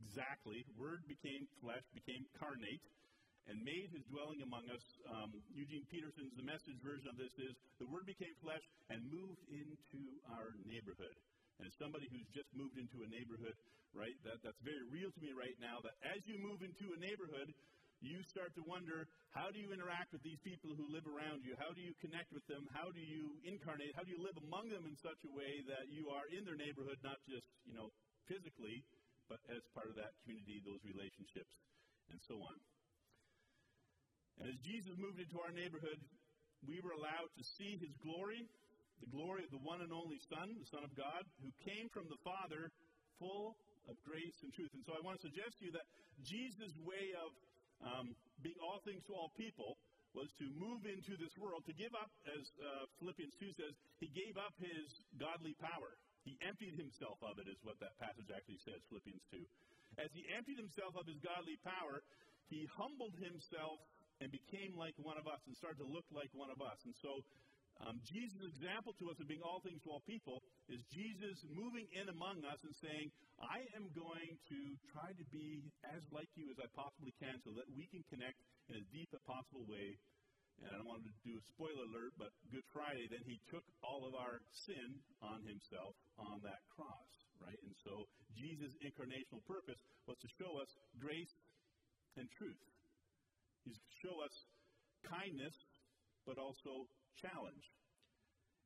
exactly. 0.00 0.64
Word 0.80 1.04
became 1.04 1.44
flesh, 1.60 1.84
became 1.92 2.24
carnate, 2.40 2.84
and 3.50 3.58
made 3.60 3.92
his 3.92 4.06
dwelling 4.08 4.40
among 4.40 4.64
us. 4.72 4.84
Um, 5.10 5.30
Eugene 5.52 5.84
Peterson's, 5.92 6.32
the 6.38 6.46
message 6.46 6.78
version 6.80 7.10
of 7.12 7.18
this 7.20 7.34
is, 7.36 7.54
the 7.76 7.88
Word 7.92 8.08
became 8.08 8.32
flesh 8.40 8.64
and 8.88 9.02
moved 9.12 9.42
into 9.52 10.00
our 10.32 10.56
neighborhood. 10.64 11.16
And 11.60 11.68
as 11.68 11.74
somebody 11.76 12.08
who's 12.08 12.28
just 12.32 12.48
moved 12.56 12.78
into 12.80 13.04
a 13.04 13.08
neighborhood, 13.08 13.56
right, 13.92 14.16
that, 14.24 14.40
that's 14.40 14.60
very 14.64 14.84
real 14.88 15.12
to 15.12 15.20
me 15.20 15.36
right 15.36 15.56
now, 15.60 15.80
that 15.84 15.96
as 16.04 16.24
you 16.24 16.40
move 16.40 16.64
into 16.64 16.92
a 16.92 16.98
neighborhood, 16.98 17.52
you 18.02 18.18
start 18.26 18.50
to 18.58 18.66
wonder 18.66 19.06
how 19.30 19.54
do 19.54 19.62
you 19.62 19.70
interact 19.70 20.10
with 20.10 20.26
these 20.26 20.42
people 20.42 20.74
who 20.74 20.90
live 20.90 21.06
around 21.06 21.46
you? 21.46 21.54
How 21.54 21.70
do 21.70 21.78
you 21.78 21.94
connect 22.02 22.34
with 22.34 22.42
them? 22.50 22.66
How 22.74 22.90
do 22.90 22.98
you 22.98 23.38
incarnate? 23.46 23.94
How 23.94 24.02
do 24.02 24.10
you 24.10 24.18
live 24.18 24.34
among 24.42 24.74
them 24.74 24.90
in 24.90 24.98
such 24.98 25.22
a 25.22 25.30
way 25.30 25.62
that 25.70 25.86
you 25.86 26.10
are 26.10 26.26
in 26.34 26.42
their 26.42 26.58
neighborhood, 26.58 26.98
not 27.06 27.22
just, 27.30 27.46
you 27.62 27.78
know, 27.78 27.94
physically, 28.26 28.82
but 29.30 29.38
as 29.54 29.62
part 29.70 29.86
of 29.86 29.94
that 29.94 30.18
community, 30.26 30.58
those 30.66 30.82
relationships, 30.82 31.54
and 32.10 32.18
so 32.26 32.42
on. 32.42 32.58
And 34.42 34.50
as 34.50 34.58
Jesus 34.66 34.98
moved 34.98 35.22
into 35.22 35.38
our 35.38 35.54
neighborhood, 35.54 36.02
we 36.66 36.82
were 36.82 36.94
allowed 36.98 37.30
to 37.38 37.42
see 37.58 37.78
his 37.78 37.94
glory, 38.02 38.50
the 39.02 39.10
glory 39.10 39.42
of 39.42 39.50
the 39.50 39.60
one 39.60 39.82
and 39.82 39.90
only 39.90 40.22
Son, 40.30 40.54
the 40.54 40.70
Son 40.70 40.86
of 40.86 40.94
God, 40.94 41.26
who 41.42 41.50
came 41.66 41.90
from 41.90 42.06
the 42.06 42.18
Father 42.22 42.70
full 43.18 43.58
of 43.90 43.98
grace 44.06 44.38
and 44.46 44.54
truth. 44.54 44.70
And 44.78 44.86
so 44.86 44.94
I 44.94 45.02
want 45.02 45.18
to 45.18 45.26
suggest 45.26 45.58
to 45.58 45.66
you 45.66 45.74
that 45.74 45.86
Jesus' 46.22 46.72
way 46.86 47.10
of 47.18 47.34
um, 47.82 48.14
being 48.42 48.58
all 48.62 48.78
things 48.86 49.02
to 49.10 49.12
all 49.14 49.34
people, 49.34 49.74
was 50.12 50.28
to 50.36 50.44
move 50.60 50.84
into 50.84 51.16
this 51.16 51.32
world, 51.40 51.64
to 51.64 51.72
give 51.72 51.92
up, 51.96 52.12
as 52.28 52.44
uh, 52.60 52.84
Philippians 53.00 53.32
2 53.40 53.48
says, 53.56 53.72
he 53.96 54.12
gave 54.12 54.36
up 54.36 54.52
his 54.60 54.84
godly 55.16 55.56
power. 55.56 55.96
He 56.22 56.36
emptied 56.44 56.76
himself 56.76 57.16
of 57.24 57.40
it, 57.40 57.48
is 57.48 57.58
what 57.64 57.80
that 57.80 57.96
passage 57.96 58.28
actually 58.28 58.60
says, 58.62 58.78
Philippians 58.92 59.24
2. 59.32 59.40
As 60.04 60.12
he 60.12 60.28
emptied 60.28 60.60
himself 60.60 60.94
of 61.00 61.08
his 61.08 61.16
godly 61.24 61.56
power, 61.64 62.04
he 62.52 62.68
humbled 62.76 63.16
himself 63.16 63.80
and 64.20 64.28
became 64.28 64.76
like 64.76 64.94
one 65.00 65.16
of 65.16 65.24
us 65.24 65.40
and 65.48 65.56
started 65.56 65.80
to 65.80 65.88
look 65.88 66.06
like 66.12 66.30
one 66.36 66.52
of 66.52 66.60
us. 66.60 66.78
And 66.84 66.94
so 67.00 67.24
Um, 67.82 67.98
Jesus' 68.06 68.46
example 68.46 68.94
to 69.02 69.10
us 69.10 69.18
of 69.18 69.26
being 69.26 69.42
all 69.42 69.58
things 69.66 69.82
to 69.82 69.90
all 69.90 70.06
people 70.06 70.38
is 70.70 70.78
Jesus 70.94 71.42
moving 71.50 71.90
in 71.98 72.06
among 72.14 72.46
us 72.46 72.62
and 72.62 72.70
saying, 72.78 73.10
I 73.42 73.58
am 73.74 73.90
going 73.90 74.38
to 74.38 74.58
try 74.94 75.10
to 75.10 75.24
be 75.34 75.66
as 75.90 76.02
like 76.14 76.30
you 76.38 76.46
as 76.54 76.62
I 76.62 76.70
possibly 76.78 77.10
can 77.18 77.42
so 77.42 77.50
that 77.58 77.66
we 77.74 77.90
can 77.90 78.06
connect 78.06 78.38
in 78.70 78.78
as 78.78 78.86
deep 78.94 79.10
a 79.10 79.22
possible 79.26 79.66
way. 79.66 79.98
And 80.62 80.70
I 80.70 80.78
don't 80.78 80.86
want 80.86 81.02
to 81.02 81.14
do 81.26 81.34
a 81.34 81.44
spoiler 81.50 81.90
alert, 81.90 82.14
but 82.22 82.30
Good 82.54 82.62
Friday, 82.70 83.10
then 83.10 83.26
he 83.26 83.42
took 83.50 83.66
all 83.82 84.06
of 84.06 84.14
our 84.14 84.38
sin 84.54 85.02
on 85.18 85.42
himself 85.42 85.98
on 86.22 86.38
that 86.46 86.62
cross, 86.70 87.10
right? 87.42 87.58
And 87.66 87.74
so 87.82 88.06
Jesus' 88.38 88.78
incarnational 88.78 89.42
purpose 89.42 89.80
was 90.06 90.14
to 90.22 90.28
show 90.38 90.62
us 90.62 90.70
grace 91.02 91.34
and 92.14 92.30
truth. 92.38 92.62
He's 93.66 93.74
to 93.74 93.92
show 94.06 94.22
us 94.22 94.34
kindness, 95.02 95.56
but 96.22 96.38
also 96.38 96.86
challenge. 97.20 97.64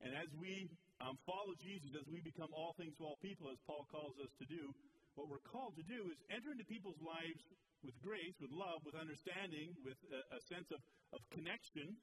And 0.04 0.12
as 0.12 0.28
we 0.36 0.68
um, 1.00 1.16
follow 1.24 1.56
Jesus, 1.56 1.96
as 1.96 2.04
we 2.08 2.20
become 2.20 2.52
all 2.52 2.76
things 2.76 2.92
to 3.00 3.04
all 3.04 3.16
people, 3.24 3.48
as 3.48 3.56
Paul 3.64 3.88
calls 3.88 4.16
us 4.20 4.32
to 4.40 4.46
do, 4.46 4.72
what 5.16 5.32
we're 5.32 5.44
called 5.48 5.76
to 5.80 5.86
do 5.88 6.12
is 6.12 6.18
enter 6.28 6.52
into 6.52 6.68
people's 6.68 7.00
lives 7.00 7.40
with 7.80 7.96
grace, 8.04 8.36
with 8.36 8.52
love, 8.52 8.84
with 8.84 8.96
understanding, 8.96 9.72
with 9.80 9.96
a, 10.12 10.20
a 10.36 10.40
sense 10.52 10.68
of, 10.72 10.80
of 11.16 11.20
connection, 11.32 11.96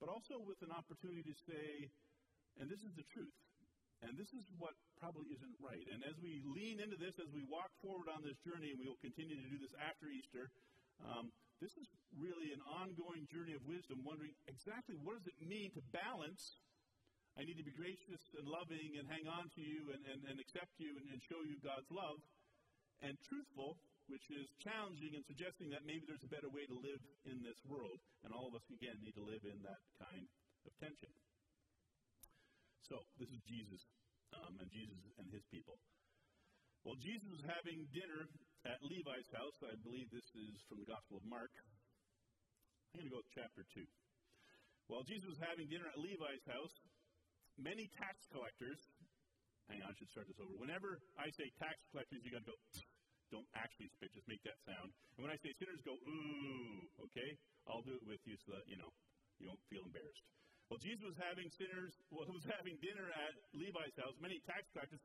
but 0.00 0.12
also 0.12 0.36
with 0.44 0.60
an 0.60 0.72
opportunity 0.74 1.24
to 1.24 1.36
say, 1.48 1.88
and 2.60 2.68
this 2.68 2.84
is 2.84 2.92
the 2.94 3.06
truth. 3.08 3.32
And 4.04 4.20
this 4.20 4.28
is 4.36 4.44
what 4.60 4.76
probably 5.00 5.32
isn't 5.32 5.56
right. 5.64 5.80
And 5.88 6.04
as 6.04 6.12
we 6.20 6.44
lean 6.44 6.76
into 6.76 7.00
this, 7.00 7.16
as 7.16 7.30
we 7.32 7.48
walk 7.48 7.72
forward 7.80 8.12
on 8.12 8.20
this 8.20 8.36
journey, 8.44 8.68
and 8.68 8.76
we 8.76 8.84
will 8.84 9.00
continue 9.00 9.32
to 9.32 9.48
do 9.48 9.56
this 9.56 9.72
after 9.80 10.12
Easter, 10.12 10.52
um, 11.00 11.32
this 11.64 11.80
is 11.80 11.88
really 12.20 12.52
an 12.52 12.60
ongoing 12.68 13.24
journey 13.32 13.56
of 13.56 13.64
wisdom, 13.64 14.04
wondering 14.04 14.36
exactly 14.44 15.00
what 15.00 15.16
does 15.16 15.32
it 15.32 15.40
mean 15.40 15.72
to 15.72 15.80
balance. 15.96 16.60
I 17.40 17.48
need 17.48 17.56
to 17.56 17.64
be 17.64 17.72
gracious 17.72 18.20
and 18.36 18.44
loving 18.44 19.00
and 19.00 19.08
hang 19.08 19.24
on 19.24 19.48
to 19.56 19.62
you 19.64 19.88
and, 19.96 20.04
and, 20.04 20.20
and 20.28 20.36
accept 20.36 20.76
you 20.76 20.92
and, 21.00 21.08
and 21.08 21.24
show 21.24 21.40
you 21.40 21.56
God's 21.64 21.88
love, 21.88 22.20
and 23.00 23.16
truthful, 23.24 23.80
which 24.12 24.28
is 24.28 24.52
challenging 24.60 25.16
and 25.16 25.24
suggesting 25.24 25.72
that 25.72 25.88
maybe 25.88 26.04
there's 26.04 26.22
a 26.22 26.30
better 26.30 26.52
way 26.52 26.68
to 26.68 26.76
live 26.76 27.00
in 27.24 27.40
this 27.40 27.58
world. 27.64 27.96
And 28.28 28.36
all 28.36 28.44
of 28.44 28.54
us, 28.54 28.68
again, 28.68 29.00
need 29.00 29.16
to 29.16 29.24
live 29.24 29.42
in 29.48 29.56
that 29.64 29.80
kind 29.96 30.28
of 30.68 30.72
tension. 30.76 31.10
So, 32.84 33.00
this 33.16 33.32
is 33.32 33.40
Jesus 33.48 33.88
um, 34.36 34.60
and 34.60 34.68
Jesus 34.68 35.00
and 35.16 35.32
his 35.32 35.48
people. 35.48 35.80
Well, 36.84 37.00
Jesus 37.00 37.24
was 37.32 37.40
having 37.48 37.88
dinner 37.96 38.28
at 38.64 38.80
Levi's 38.80 39.28
house. 39.36 39.56
I 39.60 39.76
believe 39.84 40.08
this 40.08 40.24
is 40.32 40.56
from 40.68 40.80
the 40.80 40.88
Gospel 40.88 41.20
of 41.20 41.24
Mark. 41.28 41.52
I'm 42.92 43.04
going 43.04 43.12
to 43.12 43.14
go 43.14 43.20
to 43.20 43.32
chapter 43.36 43.64
2. 43.76 43.84
While 44.88 45.04
Jesus 45.04 45.28
was 45.28 45.40
having 45.40 45.68
dinner 45.68 45.88
at 45.88 46.00
Levi's 46.00 46.44
house, 46.48 46.72
many 47.60 47.88
tax 47.96 48.24
collectors, 48.32 48.80
hang 49.68 49.84
on, 49.84 49.92
I 49.92 49.94
should 49.96 50.08
start 50.12 50.28
this 50.28 50.40
over. 50.40 50.52
Whenever 50.56 51.00
I 51.16 51.28
say 51.36 51.48
tax 51.60 51.76
collectors, 51.92 52.20
you 52.24 52.32
got 52.32 52.44
to 52.44 52.52
go, 52.52 52.58
don't 53.34 53.48
actually 53.56 53.88
spit, 53.96 54.12
just 54.16 54.28
make 54.28 54.40
that 54.48 54.56
sound. 54.64 54.92
And 55.16 55.28
when 55.28 55.32
I 55.32 55.38
say 55.40 55.52
sinners, 55.60 55.80
go, 55.84 55.96
ooh, 55.96 56.84
okay? 57.08 57.30
I'll 57.68 57.84
do 57.84 57.96
it 57.96 58.04
with 58.04 58.20
you 58.24 58.36
so 58.44 58.56
that, 58.56 58.64
you 58.68 58.76
know, 58.80 58.92
you 59.40 59.48
don't 59.48 59.60
feel 59.68 59.84
embarrassed. 59.84 60.24
Well, 60.72 60.80
Jesus 60.80 61.04
was 61.04 61.18
having 61.20 61.48
sinners, 61.60 61.92
well, 62.08 62.24
was 62.32 62.48
having 62.48 62.80
dinner 62.80 63.12
at 63.12 63.34
Levi's 63.52 63.96
house. 64.00 64.16
Many 64.20 64.40
tax 64.48 64.64
collectors 64.72 65.00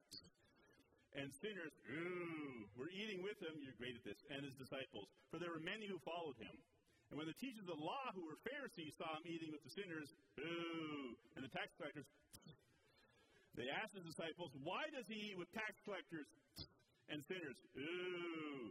and 1.18 1.34
sinners, 1.42 1.74
ooh, 1.90 2.70
were 2.78 2.92
eating 2.94 3.26
with 3.26 3.38
him, 3.42 3.58
you're 3.66 3.78
great 3.82 3.98
at 3.98 4.06
this, 4.06 4.20
and 4.30 4.46
his 4.46 4.54
disciples. 4.62 5.10
For 5.34 5.42
there 5.42 5.50
were 5.50 5.64
many 5.64 5.90
who 5.90 5.98
followed 6.06 6.38
him. 6.38 6.54
And 7.10 7.18
when 7.18 7.26
the 7.26 7.38
teachers 7.42 7.66
of 7.66 7.74
the 7.74 7.82
law, 7.82 8.14
who 8.14 8.22
were 8.30 8.38
Pharisees, 8.46 8.94
saw 9.02 9.18
him 9.18 9.26
eating 9.26 9.50
with 9.50 9.66
the 9.66 9.74
sinners, 9.74 10.14
ooh, 10.38 11.18
and 11.34 11.42
the 11.42 11.50
tax 11.50 11.74
collectors, 11.74 12.06
they 13.58 13.66
asked 13.74 13.98
his 13.98 14.06
disciples, 14.06 14.54
Why 14.62 14.86
does 14.94 15.10
he 15.10 15.34
eat 15.34 15.38
with 15.42 15.50
tax 15.52 15.74
collectors 15.82 16.30
and 17.10 17.26
sinners? 17.26 17.58
Ooh. 17.74 18.70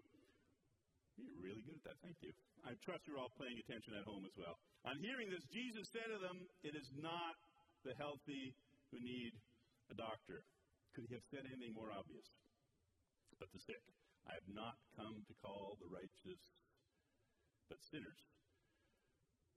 You're 1.19 1.43
really 1.43 1.67
good 1.67 1.83
at 1.83 1.85
that. 1.91 1.99
Thank 1.99 2.23
you. 2.23 2.31
I 2.63 2.79
trust 2.87 3.03
you're 3.11 3.19
all 3.19 3.35
paying 3.35 3.59
attention 3.59 3.99
at 3.99 4.07
home 4.07 4.23
as 4.23 4.35
well. 4.39 4.55
On 4.87 4.95
hearing 5.03 5.35
this, 5.35 5.43
Jesus 5.51 5.91
said 5.91 6.07
to 6.07 6.23
them, 6.23 6.39
It 6.63 6.79
is 6.79 6.87
not 6.95 7.35
the 7.83 7.91
healthy 7.99 8.55
who 8.95 9.03
need 9.03 9.35
a 9.91 9.99
doctor, 9.99 10.47
could 10.99 11.07
he 11.07 11.15
have 11.15 11.31
said 11.31 11.47
anything 11.47 11.79
more 11.79 11.95
obvious? 11.95 12.27
But 13.39 13.55
the 13.55 13.63
sick. 13.63 13.79
I 14.27 14.35
have 14.35 14.51
not 14.51 14.75
come 14.99 15.23
to 15.31 15.35
call 15.39 15.79
the 15.79 15.87
righteous, 15.87 16.43
but 17.71 17.79
sinners. 17.87 18.19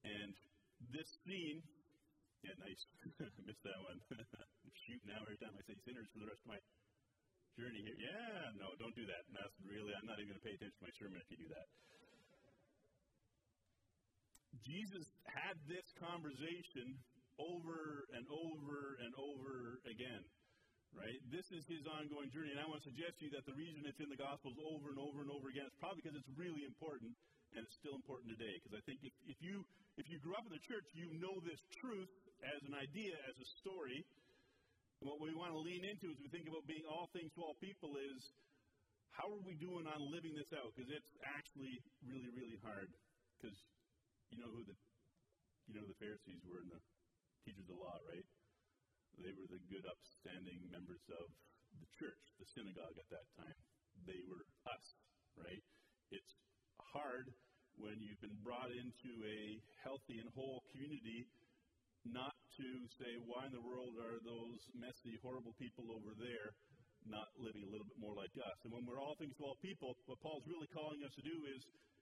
And 0.05 0.38
this 0.93 1.10
scene, 1.25 1.65
yeah, 2.45 2.53
nice. 2.62 2.86
Missed 3.50 3.65
that 3.65 3.81
one. 3.81 3.98
Shoot 4.86 5.01
now 5.10 5.17
every 5.25 5.41
time 5.41 5.57
I 5.57 5.65
say 5.65 5.74
sinners 5.81 6.05
for 6.13 6.21
the 6.21 6.29
rest 6.29 6.45
of 6.45 6.53
my 6.53 6.62
journey 7.57 7.81
here. 7.89 7.98
Yeah, 7.98 8.53
no, 8.62 8.77
don't 8.77 8.93
do 8.93 9.10
that. 9.10 9.25
That's 9.33 9.57
really, 9.65 9.98
I'm 9.98 10.05
not 10.05 10.21
even 10.21 10.38
going 10.38 10.41
to 10.41 10.45
pay 10.45 10.53
attention 10.53 10.77
to 10.77 10.86
my 10.86 10.93
sermon 10.93 11.25
if 11.25 11.29
you 11.33 11.41
do 11.41 11.50
that. 11.57 11.65
Jesus 14.62 15.10
had 15.25 15.57
this 15.65 15.89
conversation 15.98 17.01
over 17.41 18.05
and 18.13 18.29
over 18.29 19.01
and 19.01 19.10
over 19.17 19.81
again 19.89 20.21
right? 20.95 21.19
This 21.31 21.48
is 21.51 21.63
his 21.67 21.83
ongoing 21.88 22.29
journey, 22.31 22.51
and 22.51 22.60
I 22.60 22.67
want 22.67 22.83
to 22.83 22.88
suggest 22.91 23.19
to 23.19 23.27
you 23.27 23.31
that 23.36 23.48
the 23.48 23.55
reason 23.55 23.83
it's 23.88 24.00
in 24.00 24.12
the 24.12 24.19
Gospels 24.19 24.60
over 24.60 24.91
and 24.91 25.00
over 25.00 25.24
and 25.24 25.31
over 25.31 25.48
again 25.48 25.67
is 25.67 25.75
probably 25.79 26.03
because 26.03 26.17
it's 26.19 26.31
really 26.36 26.67
important, 26.67 27.15
and 27.55 27.63
it's 27.63 27.77
still 27.79 27.95
important 27.95 28.31
today. 28.36 28.55
Because 28.60 28.75
I 28.79 28.83
think 28.83 29.00
if, 29.03 29.13
if 29.27 29.39
you 29.39 29.63
if 30.00 30.07
you 30.07 30.17
grew 30.24 30.36
up 30.39 30.48
in 30.48 30.53
the 30.55 30.63
church, 30.67 30.88
you 30.95 31.12
know 31.19 31.36
this 31.43 31.60
truth 31.83 32.12
as 32.41 32.60
an 32.63 32.75
idea, 32.75 33.12
as 33.27 33.36
a 33.36 33.48
story. 33.60 34.00
And 35.01 35.10
what 35.10 35.17
we 35.17 35.33
want 35.33 35.51
to 35.51 35.62
lean 35.62 35.81
into 35.81 36.13
as 36.13 36.19
we 36.21 36.29
think 36.29 36.45
about 36.45 36.63
being 36.69 36.86
all 36.86 37.10
things 37.10 37.33
to 37.33 37.41
all 37.41 37.57
people 37.57 37.98
is 37.98 38.21
how 39.17 39.27
are 39.27 39.43
we 39.43 39.57
doing 39.57 39.89
on 39.89 40.00
living 40.13 40.31
this 40.38 40.48
out? 40.55 40.71
Because 40.71 40.88
it's 40.93 41.12
actually 41.25 41.81
really, 42.05 42.31
really 42.31 42.60
hard. 42.63 42.88
Because 43.36 43.57
you 44.31 44.39
know 44.39 44.48
who 44.48 44.63
the 44.63 44.77
you 45.67 45.74
know 45.75 45.86
the 45.86 45.98
Pharisees 46.00 46.39
were 46.48 46.63
and 46.63 46.71
the 46.71 46.81
teachers 47.43 47.67
of 47.67 47.75
the 47.75 47.79
law, 47.79 47.98
right? 48.07 48.27
They 49.20 49.34
were 49.36 49.50
the 49.51 49.62
good, 49.68 49.84
upstanding 49.84 50.60
members 50.72 51.03
of 51.12 51.27
the 51.80 51.89
church, 52.00 52.22
the 52.39 52.48
synagogue 52.56 52.96
at 52.96 53.10
that 53.12 53.27
time. 53.36 53.58
They 54.08 54.22
were 54.30 54.44
us, 54.68 54.86
right? 55.38 55.63
It's 56.12 56.34
hard 56.96 57.27
when 57.80 57.98
you've 58.03 58.20
been 58.20 58.39
brought 58.44 58.72
into 58.72 59.12
a 59.24 59.39
healthy 59.84 60.20
and 60.20 60.30
whole 60.36 60.62
community 60.72 61.27
not 62.06 62.34
to 62.58 62.68
say, 62.98 63.12
why 63.30 63.46
in 63.46 63.53
the 63.53 63.62
world 63.62 63.94
are 64.01 64.18
those 64.25 64.62
messy, 64.74 65.13
horrible 65.22 65.53
people 65.62 65.86
over 65.94 66.18
there 66.18 66.50
not 67.06 67.30
living 67.38 67.62
a 67.65 67.70
little 67.70 67.86
bit 67.86 68.00
more 68.01 68.18
like 68.18 68.34
us? 68.41 68.58
And 68.65 68.74
when 68.74 68.86
we're 68.89 69.01
all 69.01 69.13
things 69.22 69.38
to 69.38 69.44
all 69.46 69.58
people, 69.62 69.94
what 70.10 70.18
Paul's 70.20 70.46
really 70.50 70.70
calling 70.74 71.01
us 71.06 71.13
to 71.13 71.24
do 71.24 71.38
is 71.53 71.62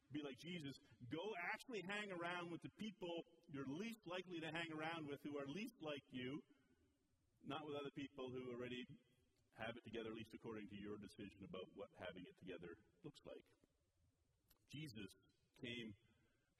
be 0.10 0.24
like 0.26 0.40
Jesus. 0.42 0.74
Go 1.14 1.22
actually 1.54 1.86
hang 1.86 2.10
around 2.16 2.50
with 2.50 2.64
the 2.66 2.74
people 2.82 3.14
you're 3.54 3.70
least 3.70 4.02
likely 4.10 4.42
to 4.42 4.50
hang 4.50 4.70
around 4.74 5.06
with 5.06 5.22
who 5.22 5.38
are 5.38 5.46
least 5.52 5.78
like 5.86 6.02
you 6.10 6.42
not 7.50 7.66
with 7.66 7.74
other 7.82 7.92
people 7.98 8.30
who 8.30 8.54
already 8.54 8.86
have 9.58 9.74
it 9.74 9.82
together, 9.82 10.14
at 10.14 10.18
least 10.22 10.38
according 10.38 10.70
to 10.70 10.78
your 10.78 11.02
decision 11.02 11.42
about 11.50 11.66
what 11.74 11.90
having 11.98 12.22
it 12.24 12.38
together 12.38 12.78
looks 13.02 13.20
like. 13.26 13.42
Jesus 14.70 15.10
came 15.58 15.90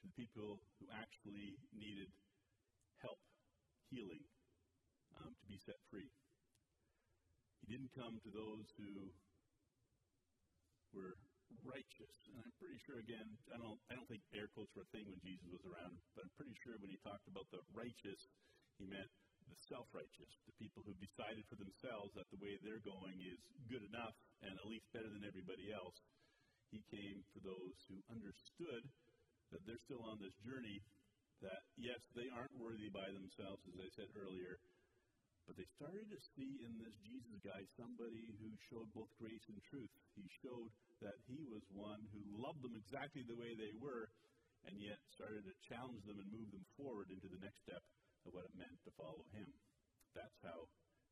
to 0.02 0.04
the 0.10 0.16
people 0.18 0.58
who 0.82 0.86
actually 0.98 1.56
needed 1.78 2.10
help, 3.06 3.22
healing, 3.94 4.26
um, 5.22 5.32
to 5.38 5.46
be 5.46 5.62
set 5.62 5.78
free. 5.94 6.10
He 7.62 7.70
didn't 7.70 7.94
come 7.94 8.18
to 8.26 8.32
those 8.34 8.66
who 8.82 9.14
were 10.92 11.14
righteous. 11.62 12.18
And 12.34 12.42
I'm 12.42 12.56
pretty 12.58 12.82
sure, 12.82 12.98
again, 12.98 13.30
I 13.54 13.62
don't, 13.62 13.78
I 13.88 13.94
don't 13.94 14.10
think 14.10 14.26
air 14.34 14.50
quotes 14.58 14.74
were 14.74 14.90
a 14.90 14.92
thing 14.92 15.06
when 15.06 15.22
Jesus 15.22 15.46
was 15.54 15.62
around, 15.70 16.02
but 16.18 16.26
I'm 16.26 16.34
pretty 16.34 16.58
sure 16.66 16.82
when 16.82 16.90
he 16.90 16.98
talked 17.06 17.30
about 17.30 17.46
the 17.54 17.62
righteous, 17.78 18.22
he 18.82 18.90
meant 18.90 19.14
the 19.50 19.60
self 19.66 19.90
righteous, 19.92 20.32
the 20.46 20.56
people 20.62 20.86
who 20.86 20.94
decided 21.02 21.44
for 21.50 21.58
themselves 21.58 22.14
that 22.14 22.30
the 22.30 22.40
way 22.40 22.56
they're 22.62 22.86
going 22.86 23.18
is 23.26 23.42
good 23.66 23.82
enough 23.82 24.14
and 24.46 24.54
at 24.54 24.70
least 24.70 24.86
better 24.94 25.10
than 25.10 25.26
everybody 25.26 25.74
else. 25.74 25.98
He 26.70 26.86
came 26.94 27.26
for 27.34 27.42
those 27.42 27.78
who 27.90 27.98
understood 28.14 28.86
that 29.50 29.66
they're 29.66 29.82
still 29.90 30.06
on 30.06 30.22
this 30.22 30.38
journey, 30.46 30.78
that 31.42 31.66
yes, 31.82 31.98
they 32.14 32.30
aren't 32.30 32.54
worthy 32.62 32.94
by 32.94 33.10
themselves, 33.10 33.66
as 33.66 33.78
I 33.82 33.90
said 33.98 34.14
earlier, 34.14 34.62
but 35.50 35.58
they 35.58 35.66
started 35.82 36.06
to 36.14 36.20
see 36.38 36.62
in 36.62 36.78
this 36.78 36.94
Jesus 37.02 37.42
guy 37.42 37.66
somebody 37.74 38.30
who 38.38 38.54
showed 38.70 38.86
both 38.94 39.10
grace 39.18 39.42
and 39.50 39.58
truth. 39.66 39.90
He 40.14 40.30
showed 40.46 40.70
that 41.02 41.18
he 41.26 41.42
was 41.50 41.66
one 41.74 42.06
who 42.14 42.22
loved 42.38 42.62
them 42.62 42.78
exactly 42.78 43.26
the 43.26 43.34
way 43.34 43.58
they 43.58 43.74
were, 43.82 44.14
and 44.70 44.78
yet 44.78 45.02
started 45.10 45.50
to 45.50 45.66
challenge 45.66 46.06
them 46.06 46.22
and 46.22 46.30
move 46.30 46.54
them 46.54 46.68
forward 46.78 47.10
into 47.10 47.26
the 47.26 47.42
next 47.42 47.66
step 47.66 47.82
of 48.28 48.34
what 48.36 48.46
it 48.48 48.54
meant 48.56 48.76
to 48.84 48.92
follow 49.00 49.24
him. 49.32 49.48
That's 50.16 50.36
how 50.44 50.68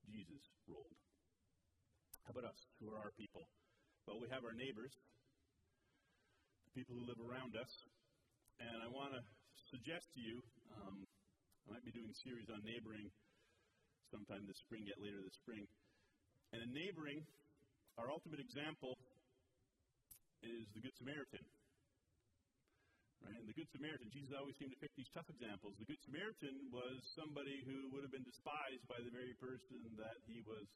Jesus 0.08 0.44
rolled. 0.68 1.00
How 2.28 2.36
about 2.36 2.52
us? 2.52 2.60
Who 2.80 2.92
are 2.92 3.00
our 3.00 3.14
people? 3.16 3.48
Well, 4.08 4.20
we 4.20 4.28
have 4.32 4.44
our 4.44 4.56
neighbors, 4.56 4.92
the 6.68 6.74
people 6.76 6.96
who 6.96 7.08
live 7.08 7.20
around 7.20 7.56
us. 7.56 7.72
And 8.60 8.84
I 8.84 8.88
want 8.92 9.16
to 9.16 9.22
suggest 9.72 10.12
to 10.16 10.20
you, 10.20 10.44
um, 10.80 11.08
I 11.68 11.76
might 11.76 11.86
be 11.88 11.92
doing 11.92 12.08
a 12.08 12.20
series 12.24 12.48
on 12.48 12.64
neighboring 12.64 13.12
sometime 14.12 14.48
this 14.48 14.60
spring, 14.64 14.88
yet 14.88 15.00
later 15.00 15.20
this 15.24 15.36
spring. 15.44 15.68
And 16.56 16.64
in 16.64 16.72
neighboring, 16.72 17.24
our 18.00 18.08
ultimate 18.08 18.40
example 18.40 18.96
is 20.40 20.64
the 20.72 20.80
Good 20.80 20.96
Samaritan. 20.96 21.44
Right? 23.26 23.38
And 23.38 23.48
the 23.50 23.58
Good 23.58 23.70
Samaritan, 23.74 24.14
Jesus 24.14 24.34
always 24.38 24.58
seemed 24.62 24.74
to 24.74 24.82
pick 24.82 24.94
these 24.94 25.10
tough 25.14 25.28
examples. 25.30 25.74
The 25.82 25.90
Good 25.90 26.02
Samaritan 26.06 26.70
was 26.70 26.98
somebody 27.18 27.64
who 27.66 27.90
would 27.94 28.06
have 28.06 28.14
been 28.14 28.28
despised 28.28 28.86
by 28.86 29.02
the 29.02 29.14
very 29.14 29.34
person 29.42 29.82
that 29.98 30.18
he 30.30 30.46
was 30.46 30.68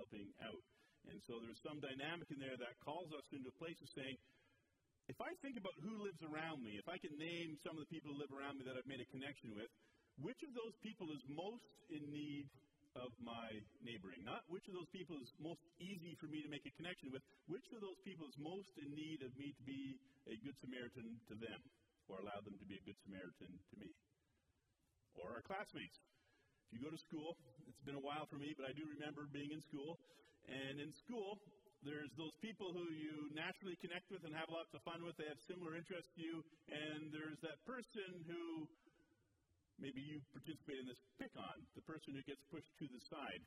helping 0.00 0.32
out. 0.40 0.64
And 1.10 1.20
so 1.28 1.36
there's 1.40 1.60
some 1.60 1.84
dynamic 1.84 2.32
in 2.32 2.40
there 2.40 2.56
that 2.56 2.80
calls 2.80 3.12
us 3.12 3.26
into 3.36 3.52
a 3.52 3.56
place 3.60 3.76
of 3.84 3.88
saying, 3.92 4.16
if 5.04 5.20
I 5.20 5.36
think 5.44 5.60
about 5.60 5.76
who 5.84 6.00
lives 6.00 6.24
around 6.24 6.64
me, 6.64 6.80
if 6.80 6.88
I 6.88 6.96
can 6.96 7.12
name 7.20 7.60
some 7.60 7.76
of 7.76 7.84
the 7.84 7.92
people 7.92 8.08
who 8.08 8.16
live 8.16 8.32
around 8.32 8.56
me 8.56 8.64
that 8.64 8.72
I've 8.72 8.88
made 8.88 9.04
a 9.04 9.08
connection 9.12 9.52
with, 9.52 9.68
which 10.16 10.40
of 10.40 10.56
those 10.56 10.72
people 10.80 11.12
is 11.12 11.20
most 11.28 11.68
in 11.92 12.08
need 12.08 12.48
of 12.94 13.10
my 13.18 13.50
neighboring. 13.82 14.22
Not 14.22 14.46
which 14.46 14.66
of 14.70 14.74
those 14.78 14.90
people 14.94 15.18
is 15.18 15.30
most 15.42 15.62
easy 15.82 16.14
for 16.22 16.30
me 16.30 16.42
to 16.42 16.50
make 16.50 16.62
a 16.66 16.72
connection 16.78 17.10
with, 17.10 17.22
which 17.50 17.66
of 17.74 17.82
those 17.82 17.98
people 18.06 18.26
is 18.30 18.36
most 18.38 18.70
in 18.78 18.90
need 18.94 19.22
of 19.26 19.34
me 19.34 19.50
to 19.54 19.64
be 19.66 19.98
a 20.30 20.36
good 20.40 20.54
Samaritan 20.62 21.18
to 21.30 21.34
them, 21.34 21.60
or 22.06 22.22
allow 22.22 22.38
them 22.46 22.54
to 22.58 22.66
be 22.66 22.78
a 22.78 22.84
good 22.86 22.98
Samaritan 23.02 23.50
to 23.50 23.74
me. 23.76 23.90
Or 25.18 25.34
our 25.38 25.44
classmates. 25.46 25.98
If 26.70 26.78
you 26.78 26.80
go 26.86 26.90
to 26.90 27.02
school, 27.06 27.38
it's 27.70 27.82
been 27.86 27.98
a 27.98 28.02
while 28.02 28.26
for 28.26 28.38
me, 28.38 28.54
but 28.54 28.66
I 28.66 28.72
do 28.74 28.82
remember 28.86 29.26
being 29.30 29.50
in 29.54 29.62
school. 29.62 29.98
And 30.50 30.82
in 30.82 30.90
school, 31.06 31.38
there's 31.84 32.10
those 32.16 32.34
people 32.40 32.72
who 32.72 32.88
you 32.96 33.28
naturally 33.36 33.76
connect 33.78 34.08
with 34.08 34.24
and 34.24 34.32
have 34.32 34.48
lots 34.48 34.72
of 34.72 34.80
fun 34.82 35.04
with. 35.04 35.14
They 35.20 35.28
have 35.28 35.38
similar 35.44 35.76
interests 35.76 36.10
to 36.16 36.20
you. 36.24 36.36
And 36.72 37.12
there's 37.12 37.38
that 37.44 37.60
person 37.68 38.24
who 38.24 38.66
maybe 39.78 40.00
you 40.00 40.22
participate 40.32 40.78
in 40.80 40.86
this 40.86 41.02
pick 41.18 41.32
on, 41.34 41.56
the 41.74 41.84
person 41.84 42.14
who 42.14 42.22
gets 42.24 42.42
pushed 42.50 42.70
to 42.78 42.86
the 42.90 43.02
side. 43.10 43.42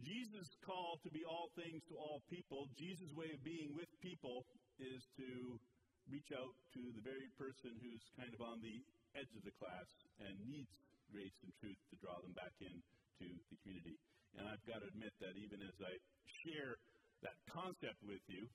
Jesus' 0.00 0.48
call 0.64 0.96
to 1.04 1.10
be 1.12 1.20
all 1.28 1.52
things 1.52 1.84
to 1.92 1.94
all 2.00 2.24
people, 2.32 2.68
Jesus' 2.80 3.12
way 3.12 3.28
of 3.28 3.40
being 3.44 3.76
with 3.76 3.88
people 4.00 4.48
is 4.80 5.04
to 5.20 5.60
reach 6.08 6.32
out 6.32 6.56
to 6.74 6.82
the 6.96 7.04
very 7.04 7.28
person 7.36 7.76
who's 7.84 8.02
kind 8.16 8.32
of 8.32 8.40
on 8.40 8.58
the 8.64 8.80
edge 9.14 9.30
of 9.36 9.44
the 9.44 9.54
class 9.60 9.88
and 10.24 10.32
needs 10.48 10.72
grace 11.12 11.36
and 11.44 11.52
truth 11.60 11.78
to 11.92 11.96
draw 12.00 12.16
them 12.24 12.32
back 12.32 12.56
in 12.64 12.72
to 13.20 13.26
the 13.52 13.56
community. 13.62 14.00
And 14.40 14.48
I've 14.48 14.64
got 14.64 14.80
to 14.80 14.88
admit 14.88 15.12
that 15.20 15.36
even 15.36 15.60
as 15.60 15.76
I 15.84 15.92
share 16.40 16.80
that 17.20 17.36
concept 17.52 18.00
with 18.02 18.24
you, 18.26 18.48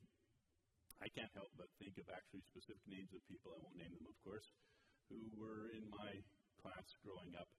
I 0.97 1.07
can't 1.13 1.29
help 1.37 1.53
but 1.53 1.69
think 1.77 1.93
of 2.01 2.09
actually 2.09 2.41
specific 2.49 2.81
names 2.89 3.13
of 3.13 3.21
people, 3.29 3.53
I 3.53 3.61
won't 3.61 3.77
name 3.77 3.93
them, 3.93 4.09
of 4.09 4.17
course, 4.25 4.49
who 5.13 5.21
were 5.37 5.69
in 5.77 5.85
my 5.93 6.11
class 6.59 6.97
growing 7.05 7.33
up 7.37 7.49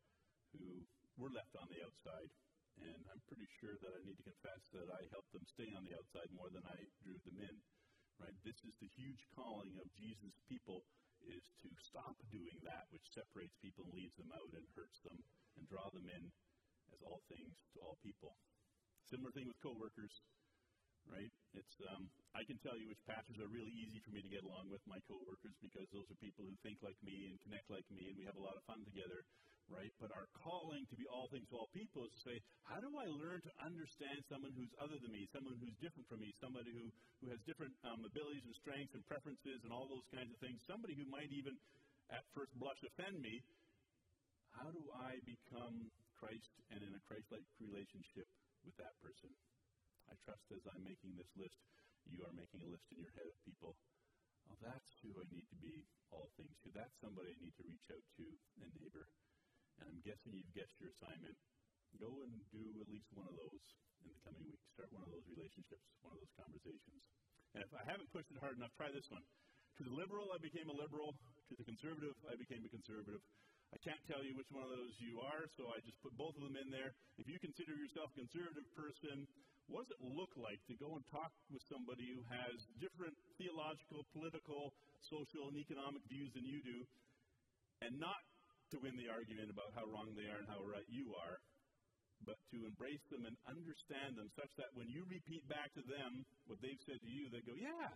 who 0.54 0.82
were 1.16 1.32
left 1.32 1.54
on 1.58 1.68
the 1.70 1.82
outside. 1.82 2.30
And 2.78 3.02
I'm 3.10 3.22
pretty 3.26 3.50
sure 3.58 3.74
that 3.82 3.90
I 3.90 4.04
need 4.06 4.18
to 4.22 4.26
confess 4.26 4.70
that 4.70 4.86
I 4.86 5.10
helped 5.10 5.34
them 5.34 5.46
stay 5.50 5.74
on 5.74 5.82
the 5.82 5.98
outside 5.98 6.30
more 6.30 6.50
than 6.50 6.62
I 6.66 6.78
drew 7.02 7.18
them 7.26 7.42
in. 7.42 7.56
Right? 8.22 8.34
This 8.46 8.62
is 8.66 8.74
the 8.78 8.90
huge 8.94 9.26
calling 9.34 9.78
of 9.82 9.90
Jesus' 9.94 10.38
people 10.46 10.86
is 11.26 11.50
to 11.58 11.68
stop 11.82 12.14
doing 12.30 12.54
that 12.62 12.86
which 12.94 13.10
separates 13.10 13.58
people 13.58 13.82
and 13.90 13.94
leaves 13.98 14.14
them 14.14 14.30
out 14.30 14.54
and 14.54 14.62
hurts 14.78 15.02
them 15.02 15.18
and 15.58 15.66
draw 15.66 15.90
them 15.90 16.06
in 16.06 16.30
as 16.94 17.02
all 17.02 17.22
things 17.26 17.58
to 17.74 17.82
all 17.82 17.98
people. 17.98 18.38
Similar 19.10 19.34
thing 19.34 19.50
with 19.50 19.58
coworkers 19.58 20.22
right? 21.10 21.32
It's 21.56 21.76
um, 21.90 22.06
I 22.36 22.44
can 22.44 22.60
tell 22.60 22.76
you 22.76 22.86
which 22.88 23.02
pastors 23.08 23.40
are 23.40 23.50
really 23.50 23.72
easy 23.72 24.00
for 24.04 24.12
me 24.12 24.20
to 24.22 24.30
get 24.30 24.44
along 24.44 24.68
with 24.68 24.84
my 24.86 25.00
coworkers 25.08 25.56
because 25.64 25.88
those 25.90 26.06
are 26.08 26.18
people 26.20 26.44
who 26.44 26.54
think 26.60 26.78
like 26.84 26.96
me 27.02 27.32
and 27.32 27.36
connect 27.44 27.66
like 27.72 27.88
me, 27.90 28.12
and 28.12 28.16
we 28.20 28.24
have 28.28 28.36
a 28.36 28.44
lot 28.44 28.54
of 28.54 28.62
fun 28.68 28.80
together, 28.84 29.24
right? 29.72 29.92
But 29.98 30.12
our 30.12 30.28
calling 30.44 30.84
to 30.88 30.96
be 30.96 31.08
all 31.08 31.26
things 31.32 31.48
to 31.50 31.56
all 31.56 31.68
people 31.72 32.04
is 32.04 32.12
to 32.12 32.22
say, 32.28 32.36
how 32.68 32.78
do 32.78 32.88
I 32.94 33.08
learn 33.08 33.40
to 33.42 33.52
understand 33.64 34.20
someone 34.28 34.52
who's 34.52 34.72
other 34.78 34.96
than 35.00 35.10
me, 35.12 35.24
someone 35.32 35.56
who's 35.58 35.76
different 35.80 36.06
from 36.08 36.20
me, 36.20 36.30
somebody 36.38 36.70
who 36.72 36.86
who 37.24 37.34
has 37.34 37.40
different 37.48 37.74
um, 37.82 38.04
abilities 38.06 38.46
and 38.46 38.54
strengths 38.62 38.94
and 38.94 39.02
preferences 39.10 39.58
and 39.66 39.74
all 39.74 39.90
those 39.90 40.06
kinds 40.14 40.30
of 40.30 40.38
things, 40.38 40.60
somebody 40.70 40.94
who 40.94 41.08
might 41.10 41.32
even 41.34 41.56
at 42.14 42.24
first 42.32 42.52
blush 42.56 42.78
offend 42.94 43.18
me. 43.20 43.42
How 44.56 44.70
do 44.72 44.82
I 44.96 45.18
become 45.22 45.92
Christ 46.18 46.50
and 46.72 46.80
in 46.82 46.90
a 46.90 47.02
Christ-like 47.06 47.46
relationship 47.62 48.26
with 48.64 48.74
that 48.80 48.96
person? 48.98 49.30
I 50.08 50.16
trust 50.24 50.44
as 50.52 50.64
I'm 50.68 50.84
making 50.84 51.14
this 51.14 51.30
list, 51.36 51.60
you 52.08 52.24
are 52.24 52.32
making 52.32 52.64
a 52.64 52.68
list 52.72 52.88
in 52.92 53.00
your 53.04 53.12
head 53.12 53.28
of 53.28 53.36
people. 53.44 53.76
Oh, 54.48 54.56
that's 54.64 54.90
who 55.04 55.12
I 55.12 55.24
need 55.28 55.44
to 55.52 55.58
be 55.60 55.84
all 56.08 56.32
things 56.40 56.56
to. 56.64 56.72
That's 56.72 56.96
somebody 57.04 57.32
I 57.32 57.38
need 57.38 57.56
to 57.60 57.68
reach 57.68 57.84
out 57.92 58.04
to, 58.16 58.26
a 58.64 58.68
neighbor. 58.80 59.04
And 59.78 59.92
I'm 59.92 60.00
guessing 60.02 60.32
you've 60.32 60.56
guessed 60.56 60.76
your 60.80 60.88
assignment. 60.96 61.36
Go 62.00 62.08
and 62.24 62.32
do 62.52 62.64
at 62.80 62.88
least 62.88 63.08
one 63.12 63.28
of 63.28 63.36
those 63.36 63.64
in 64.04 64.08
the 64.12 64.20
coming 64.24 64.44
weeks. 64.48 64.64
Start 64.72 64.92
one 64.92 65.04
of 65.04 65.12
those 65.12 65.24
relationships, 65.28 65.84
one 66.00 66.16
of 66.16 66.20
those 66.20 66.34
conversations. 66.36 67.00
And 67.56 67.64
if 67.64 67.72
I 67.72 67.84
haven't 67.84 68.12
pushed 68.12 68.32
it 68.32 68.40
hard 68.40 68.56
enough, 68.56 68.72
try 68.76 68.92
this 68.92 69.08
one. 69.08 69.24
To 69.80 69.82
the 69.84 69.94
liberal, 69.94 70.32
I 70.32 70.40
became 70.40 70.68
a 70.68 70.76
liberal. 70.76 71.16
To 71.48 71.54
the 71.56 71.64
conservative, 71.64 72.16
I 72.28 72.36
became 72.36 72.64
a 72.64 72.72
conservative. 72.72 73.20
I 73.72 73.78
can't 73.84 74.00
tell 74.08 74.24
you 74.24 74.32
which 74.32 74.48
one 74.48 74.64
of 74.64 74.72
those 74.72 74.96
you 74.96 75.20
are, 75.20 75.44
so 75.60 75.68
I 75.68 75.80
just 75.84 76.00
put 76.00 76.16
both 76.16 76.32
of 76.40 76.44
them 76.44 76.56
in 76.56 76.72
there. 76.72 76.96
If 77.20 77.28
you 77.28 77.36
consider 77.36 77.76
yourself 77.76 78.08
a 78.16 78.24
conservative 78.24 78.64
person, 78.72 79.28
what 79.68 79.84
does 79.84 79.92
it 80.00 80.02
look 80.02 80.32
like 80.40 80.60
to 80.64 80.74
go 80.80 80.96
and 80.96 81.04
talk 81.12 81.28
with 81.52 81.60
somebody 81.68 82.08
who 82.16 82.24
has 82.32 82.56
different 82.80 83.12
theological, 83.36 84.00
political, 84.16 84.72
social, 85.12 85.52
and 85.52 85.56
economic 85.60 86.00
views 86.08 86.32
than 86.32 86.44
you 86.48 86.60
do, 86.64 86.78
and 87.84 87.92
not 88.00 88.20
to 88.72 88.80
win 88.80 88.96
the 88.96 89.08
argument 89.12 89.52
about 89.52 89.68
how 89.76 89.84
wrong 89.92 90.08
they 90.16 90.28
are 90.28 90.40
and 90.40 90.48
how 90.48 90.60
right 90.64 90.88
you 90.88 91.12
are, 91.16 91.36
but 92.24 92.36
to 92.52 92.64
embrace 92.64 93.04
them 93.12 93.28
and 93.28 93.36
understand 93.44 94.16
them 94.16 94.28
such 94.36 94.50
that 94.56 94.72
when 94.72 94.88
you 94.88 95.04
repeat 95.08 95.44
back 95.48 95.68
to 95.76 95.84
them 95.84 96.24
what 96.48 96.58
they've 96.64 96.82
said 96.88 96.98
to 97.00 97.08
you, 97.08 97.28
they 97.28 97.44
go, 97.44 97.54
Yeah, 97.54 97.92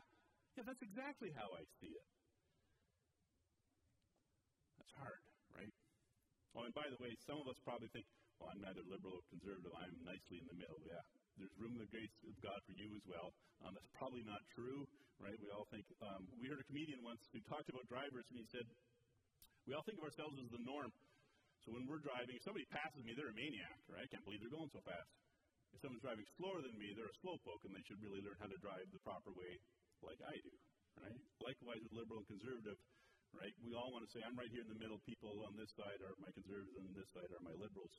yeah, 0.56 0.64
that's 0.68 0.84
exactly 0.84 1.32
how 1.32 1.48
I 1.56 1.64
see 1.80 1.92
it. 1.92 2.06
That's 4.76 4.92
hard, 5.00 5.20
right? 5.56 5.72
Oh, 6.52 6.68
and 6.68 6.74
by 6.76 6.84
the 6.92 7.00
way, 7.00 7.16
some 7.24 7.40
of 7.40 7.48
us 7.48 7.56
probably 7.64 7.88
think, 7.96 8.04
well, 8.36 8.52
I'm 8.52 8.60
neither 8.60 8.84
liberal 8.84 9.16
or 9.20 9.24
conservative. 9.32 9.72
I'm 9.72 9.96
nicely 10.04 10.44
in 10.44 10.46
the 10.52 10.58
middle. 10.58 10.76
Yeah, 10.84 11.00
there's 11.42 11.58
room 11.58 11.74
in 11.74 11.82
the 11.82 11.90
grace 11.90 12.14
of 12.22 12.34
God 12.38 12.62
for 12.62 12.74
you 12.78 12.86
as 12.94 13.02
well. 13.10 13.34
Um, 13.66 13.74
that's 13.74 13.90
probably 13.98 14.22
not 14.22 14.38
true, 14.54 14.86
right? 15.18 15.34
We 15.42 15.50
all 15.50 15.66
think. 15.74 15.82
Um, 15.98 16.22
we 16.38 16.46
heard 16.46 16.62
a 16.62 16.68
comedian 16.70 17.02
once 17.02 17.18
who 17.34 17.42
talked 17.50 17.66
about 17.66 17.82
drivers, 17.90 18.22
and 18.30 18.38
he 18.38 18.46
said, 18.54 18.62
"We 19.66 19.74
all 19.74 19.82
think 19.82 19.98
of 19.98 20.06
ourselves 20.06 20.38
as 20.38 20.46
the 20.54 20.62
norm. 20.62 20.94
So 21.66 21.74
when 21.74 21.90
we're 21.90 22.02
driving, 22.02 22.38
if 22.38 22.42
somebody 22.46 22.66
passes 22.70 23.02
me, 23.02 23.14
they're 23.18 23.30
a 23.30 23.38
maniac, 23.38 23.78
right? 23.90 24.06
I 24.06 24.10
can't 24.10 24.22
believe 24.22 24.42
they're 24.42 24.54
going 24.54 24.70
so 24.70 24.82
fast. 24.86 25.10
If 25.74 25.82
someone's 25.82 26.02
driving 26.02 26.26
slower 26.38 26.62
than 26.62 26.74
me, 26.78 26.94
they're 26.94 27.10
a 27.10 27.18
slowpoke, 27.22 27.66
and 27.66 27.74
they 27.74 27.82
should 27.86 27.98
really 28.02 28.22
learn 28.22 28.38
how 28.38 28.50
to 28.50 28.58
drive 28.62 28.86
the 28.90 29.02
proper 29.02 29.34
way, 29.34 29.58
like 30.02 30.18
I 30.22 30.38
do, 30.38 30.54
right? 31.02 31.20
Likewise 31.42 31.82
with 31.82 31.94
liberal 31.98 32.22
and 32.22 32.30
conservative." 32.30 32.78
Right? 33.32 33.56
We 33.64 33.72
all 33.72 33.88
want 33.88 34.04
to 34.04 34.12
say, 34.12 34.20
I'm 34.20 34.36
right 34.36 34.52
here 34.52 34.60
in 34.60 34.68
the 34.68 34.76
middle. 34.76 35.00
People 35.08 35.32
on 35.48 35.56
this 35.56 35.72
side 35.72 36.04
are 36.04 36.12
my 36.20 36.28
conservatives, 36.36 36.76
and 36.76 36.84
on 36.84 36.92
this 36.92 37.08
side 37.16 37.32
are 37.32 37.40
my 37.40 37.56
liberals. 37.56 37.96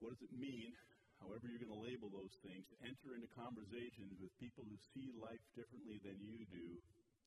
What 0.00 0.16
does 0.16 0.24
it 0.24 0.32
mean 0.32 0.72
however 1.22 1.46
you're 1.46 1.62
going 1.62 1.74
to 1.74 1.86
label 1.86 2.10
those 2.10 2.34
things, 2.42 2.66
to 2.70 2.76
enter 2.86 3.14
into 3.14 3.30
conversations 3.34 4.18
with 4.18 4.30
people 4.42 4.66
who 4.66 4.78
see 4.94 5.14
life 5.18 5.42
differently 5.54 5.98
than 6.02 6.18
you 6.22 6.42
do 6.50 6.66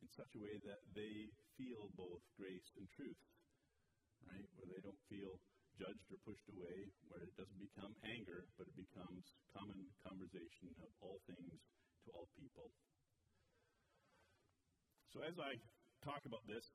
in 0.01 0.07
such 0.13 0.29
a 0.37 0.41
way 0.41 0.55
that 0.67 0.81
they 0.93 1.29
feel 1.57 1.89
both 1.97 2.21
grace 2.37 2.67
and 2.77 2.85
truth, 2.93 3.21
right? 4.27 4.47
Where 4.57 4.69
they 4.69 4.81
don't 4.83 5.01
feel 5.09 5.39
judged 5.77 6.09
or 6.09 6.17
pushed 6.25 6.47
away, 6.53 6.89
where 7.09 7.21
it 7.21 7.33
doesn't 7.37 7.61
become 7.61 7.93
anger, 8.05 8.45
but 8.57 8.65
it 8.65 8.77
becomes 8.77 9.23
common 9.53 9.77
conversation 10.01 10.73
of 10.81 10.89
all 11.01 11.21
things 11.29 11.57
to 12.05 12.09
all 12.17 12.25
people. 12.37 12.69
So 15.13 15.21
as 15.25 15.37
I 15.37 15.57
talk 16.05 16.25
about 16.25 16.45
this, 16.45 16.65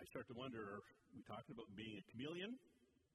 I 0.00 0.04
start 0.08 0.26
to 0.32 0.36
wonder 0.36 0.60
are 0.60 0.84
we 1.14 1.22
talking 1.24 1.52
about 1.52 1.68
being 1.76 2.00
a 2.00 2.04
chameleon 2.10 2.56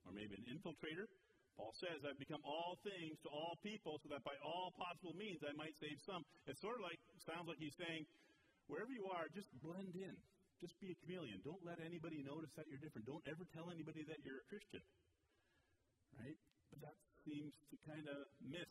or 0.05 0.13
maybe 0.13 0.37
an 0.37 0.45
infiltrator? 0.49 1.09
Paul 1.57 1.73
says, 1.81 2.05
I've 2.05 2.21
become 2.21 2.45
all 2.45 2.77
things 2.85 3.17
to 3.25 3.29
all 3.33 3.57
people 3.65 3.97
so 3.97 4.13
that 4.13 4.21
by 4.21 4.37
all 4.45 4.69
possible 4.77 5.17
means 5.17 5.41
I 5.41 5.57
might 5.57 5.73
save 5.81 5.97
some. 6.05 6.21
It 6.45 6.55
sort 6.61 6.77
of 6.77 6.85
like 6.85 7.01
sounds 7.25 7.49
like 7.49 7.57
he's 7.57 7.75
saying, 7.75 8.05
wherever 8.69 8.93
you 8.93 9.09
are, 9.09 9.25
just 9.33 9.49
blend 9.59 9.97
in. 9.97 10.13
Just 10.61 10.77
be 10.81 10.89
a 10.89 10.97
chameleon. 11.05 11.41
Don't 11.45 11.61
let 11.61 11.77
anybody 11.81 12.21
notice 12.25 12.49
that 12.57 12.65
you're 12.65 12.81
different. 12.81 13.05
Don't 13.05 13.25
ever 13.29 13.45
tell 13.53 13.69
anybody 13.69 14.01
that 14.09 14.21
you're 14.25 14.41
a 14.41 14.47
Christian. 14.49 14.81
Right? 16.17 16.37
But 16.73 16.81
that 16.81 16.97
seems 17.25 17.53
to 17.69 17.75
kind 17.85 18.05
of 18.09 18.25
miss 18.41 18.69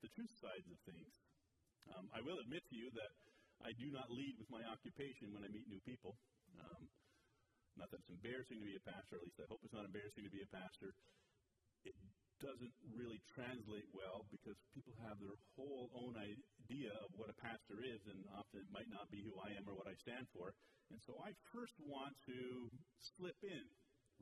the 0.00 0.08
truth 0.16 0.32
sides 0.40 0.68
of 0.68 0.80
things. 0.88 1.12
Um, 1.92 2.08
I 2.12 2.24
will 2.24 2.40
admit 2.40 2.64
to 2.72 2.76
you 2.76 2.88
that 2.96 3.12
I 3.64 3.72
do 3.76 3.88
not 3.92 4.08
lead 4.12 4.36
with 4.40 4.48
my 4.48 4.64
occupation 4.64 5.32
when 5.32 5.44
I 5.44 5.48
meet 5.52 5.68
new 5.68 5.80
people. 5.84 6.16
Um, 6.56 6.88
not 7.76 7.92
that 7.92 8.00
it's 8.00 8.12
embarrassing 8.12 8.60
to 8.60 8.66
be 8.66 8.76
a 8.76 8.84
pastor, 8.84 9.20
at 9.20 9.24
least 9.24 9.36
I 9.36 9.48
hope 9.52 9.60
it's 9.60 9.76
not 9.76 9.84
embarrassing 9.84 10.24
to 10.24 10.32
be 10.32 10.40
a 10.40 10.48
pastor. 10.48 10.96
It 11.84 11.92
doesn't 12.46 12.74
really 12.94 13.18
translate 13.34 13.90
well 13.90 14.22
because 14.30 14.54
people 14.70 14.94
have 15.02 15.18
their 15.18 15.34
whole 15.58 15.90
own 15.98 16.14
idea 16.14 16.94
of 17.02 17.10
what 17.18 17.26
a 17.26 17.36
pastor 17.42 17.82
is, 17.82 17.98
and 18.06 18.22
often 18.38 18.62
it 18.62 18.70
might 18.70 18.86
not 18.86 19.10
be 19.10 19.18
who 19.26 19.34
I 19.42 19.50
am 19.58 19.66
or 19.66 19.74
what 19.74 19.90
I 19.90 19.98
stand 19.98 20.30
for. 20.30 20.54
And 20.94 21.02
so 21.02 21.18
I 21.18 21.34
first 21.50 21.74
want 21.82 22.14
to 22.30 22.70
slip 23.18 23.36
in 23.42 23.66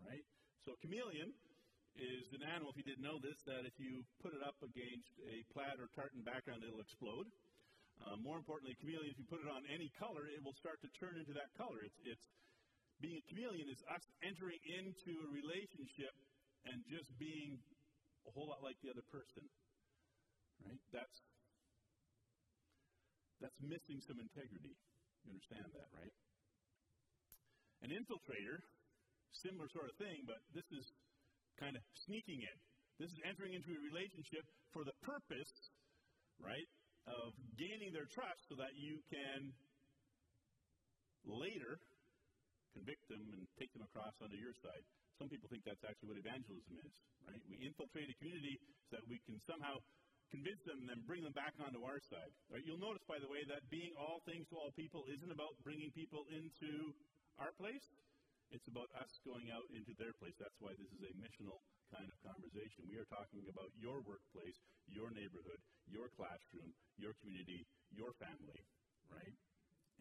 right? 0.02 0.24
So 0.66 0.74
chameleon 0.80 1.30
is 1.94 2.26
an 2.34 2.42
animal, 2.42 2.74
if 2.74 2.76
you 2.80 2.86
didn't 2.86 3.04
know 3.04 3.22
this, 3.22 3.38
that 3.46 3.62
if 3.68 3.76
you 3.78 4.02
put 4.18 4.34
it 4.34 4.42
up 4.42 4.58
against 4.64 5.14
a 5.22 5.46
plaid 5.54 5.78
or 5.78 5.86
tartan 5.94 6.24
background, 6.26 6.66
it'll 6.66 6.82
explode. 6.82 7.30
Uh, 8.02 8.18
more 8.18 8.34
importantly, 8.34 8.74
chameleon, 8.82 9.06
if 9.14 9.18
you 9.20 9.26
put 9.30 9.38
it 9.38 9.46
on 9.46 9.62
any 9.70 9.86
color, 9.94 10.26
it 10.26 10.42
will 10.42 10.56
start 10.58 10.82
to 10.82 10.90
turn 10.98 11.14
into 11.14 11.30
that 11.30 11.46
color. 11.54 11.78
It's, 11.86 12.00
it's 12.02 12.26
being 12.98 13.22
a 13.22 13.24
chameleon 13.30 13.70
is 13.70 13.78
us 13.86 14.02
entering 14.26 14.58
into 14.66 15.14
a 15.22 15.28
relationship 15.30 16.10
and 16.66 16.82
just 16.90 17.12
being 17.20 17.60
a 18.28 18.30
whole 18.32 18.48
lot 18.48 18.64
like 18.64 18.76
the 18.80 18.90
other 18.90 19.04
person. 19.12 19.44
Right? 20.64 20.80
That's 20.92 21.16
that's 23.42 23.60
missing 23.60 24.00
some 24.08 24.16
integrity. 24.16 24.72
You 25.24 25.36
understand 25.36 25.68
that, 25.76 25.88
right? 25.92 26.14
An 27.84 27.92
infiltrator, 27.92 28.64
similar 29.44 29.68
sort 29.68 29.92
of 29.92 29.96
thing, 30.00 30.24
but 30.24 30.40
this 30.56 30.64
is 30.72 30.84
kind 31.60 31.76
of 31.76 31.82
sneaking 32.08 32.40
in. 32.40 32.56
This 32.96 33.10
is 33.12 33.20
entering 33.26 33.52
into 33.52 33.74
a 33.74 33.80
relationship 33.84 34.46
for 34.72 34.86
the 34.86 34.94
purpose, 35.02 35.52
right, 36.40 36.68
of 37.04 37.36
gaining 37.58 37.92
their 37.92 38.08
trust 38.08 38.40
so 38.48 38.56
that 38.56 38.72
you 38.78 39.02
can 39.12 39.52
later 41.26 41.76
convict 42.72 43.04
them 43.12 43.22
and 43.36 43.44
take 43.60 43.70
them 43.76 43.84
across 43.84 44.14
onto 44.24 44.38
your 44.40 44.54
side. 44.64 44.84
Some 45.18 45.30
people 45.30 45.46
think 45.46 45.62
that's 45.62 45.84
actually 45.86 46.10
what 46.10 46.18
evangelism 46.18 46.74
is, 46.82 46.92
right? 47.22 47.42
We 47.46 47.62
infiltrate 47.62 48.10
a 48.10 48.16
community 48.18 48.58
so 48.90 48.98
that 48.98 49.06
we 49.06 49.22
can 49.22 49.38
somehow 49.46 49.78
convince 50.34 50.58
them 50.66 50.82
and 50.82 50.88
then 50.90 51.00
bring 51.06 51.22
them 51.22 51.36
back 51.36 51.54
onto 51.62 51.86
our 51.86 52.02
side. 52.10 52.32
Right? 52.50 52.66
You'll 52.66 52.82
notice, 52.82 53.06
by 53.06 53.22
the 53.22 53.30
way, 53.30 53.46
that 53.46 53.62
being 53.70 53.94
all 53.94 54.18
things 54.26 54.50
to 54.50 54.58
all 54.58 54.74
people 54.74 55.06
isn't 55.06 55.30
about 55.30 55.54
bringing 55.62 55.94
people 55.94 56.26
into 56.34 56.90
our 57.38 57.54
place. 57.54 57.86
It's 58.50 58.66
about 58.66 58.90
us 58.98 59.10
going 59.22 59.50
out 59.54 59.66
into 59.70 59.94
their 59.98 60.14
place. 60.18 60.34
That's 60.38 60.58
why 60.58 60.74
this 60.74 60.90
is 60.90 61.02
a 61.06 61.12
missional 61.18 61.62
kind 61.90 62.06
of 62.10 62.16
conversation. 62.22 62.86
We 62.90 62.98
are 62.98 63.08
talking 63.08 63.46
about 63.46 63.70
your 63.78 64.02
workplace, 64.02 64.58
your 64.90 65.10
neighborhood, 65.14 65.58
your 65.86 66.10
classroom, 66.18 66.70
your 66.98 67.14
community, 67.22 67.66
your 67.94 68.14
family, 68.18 68.62
right? 69.10 69.36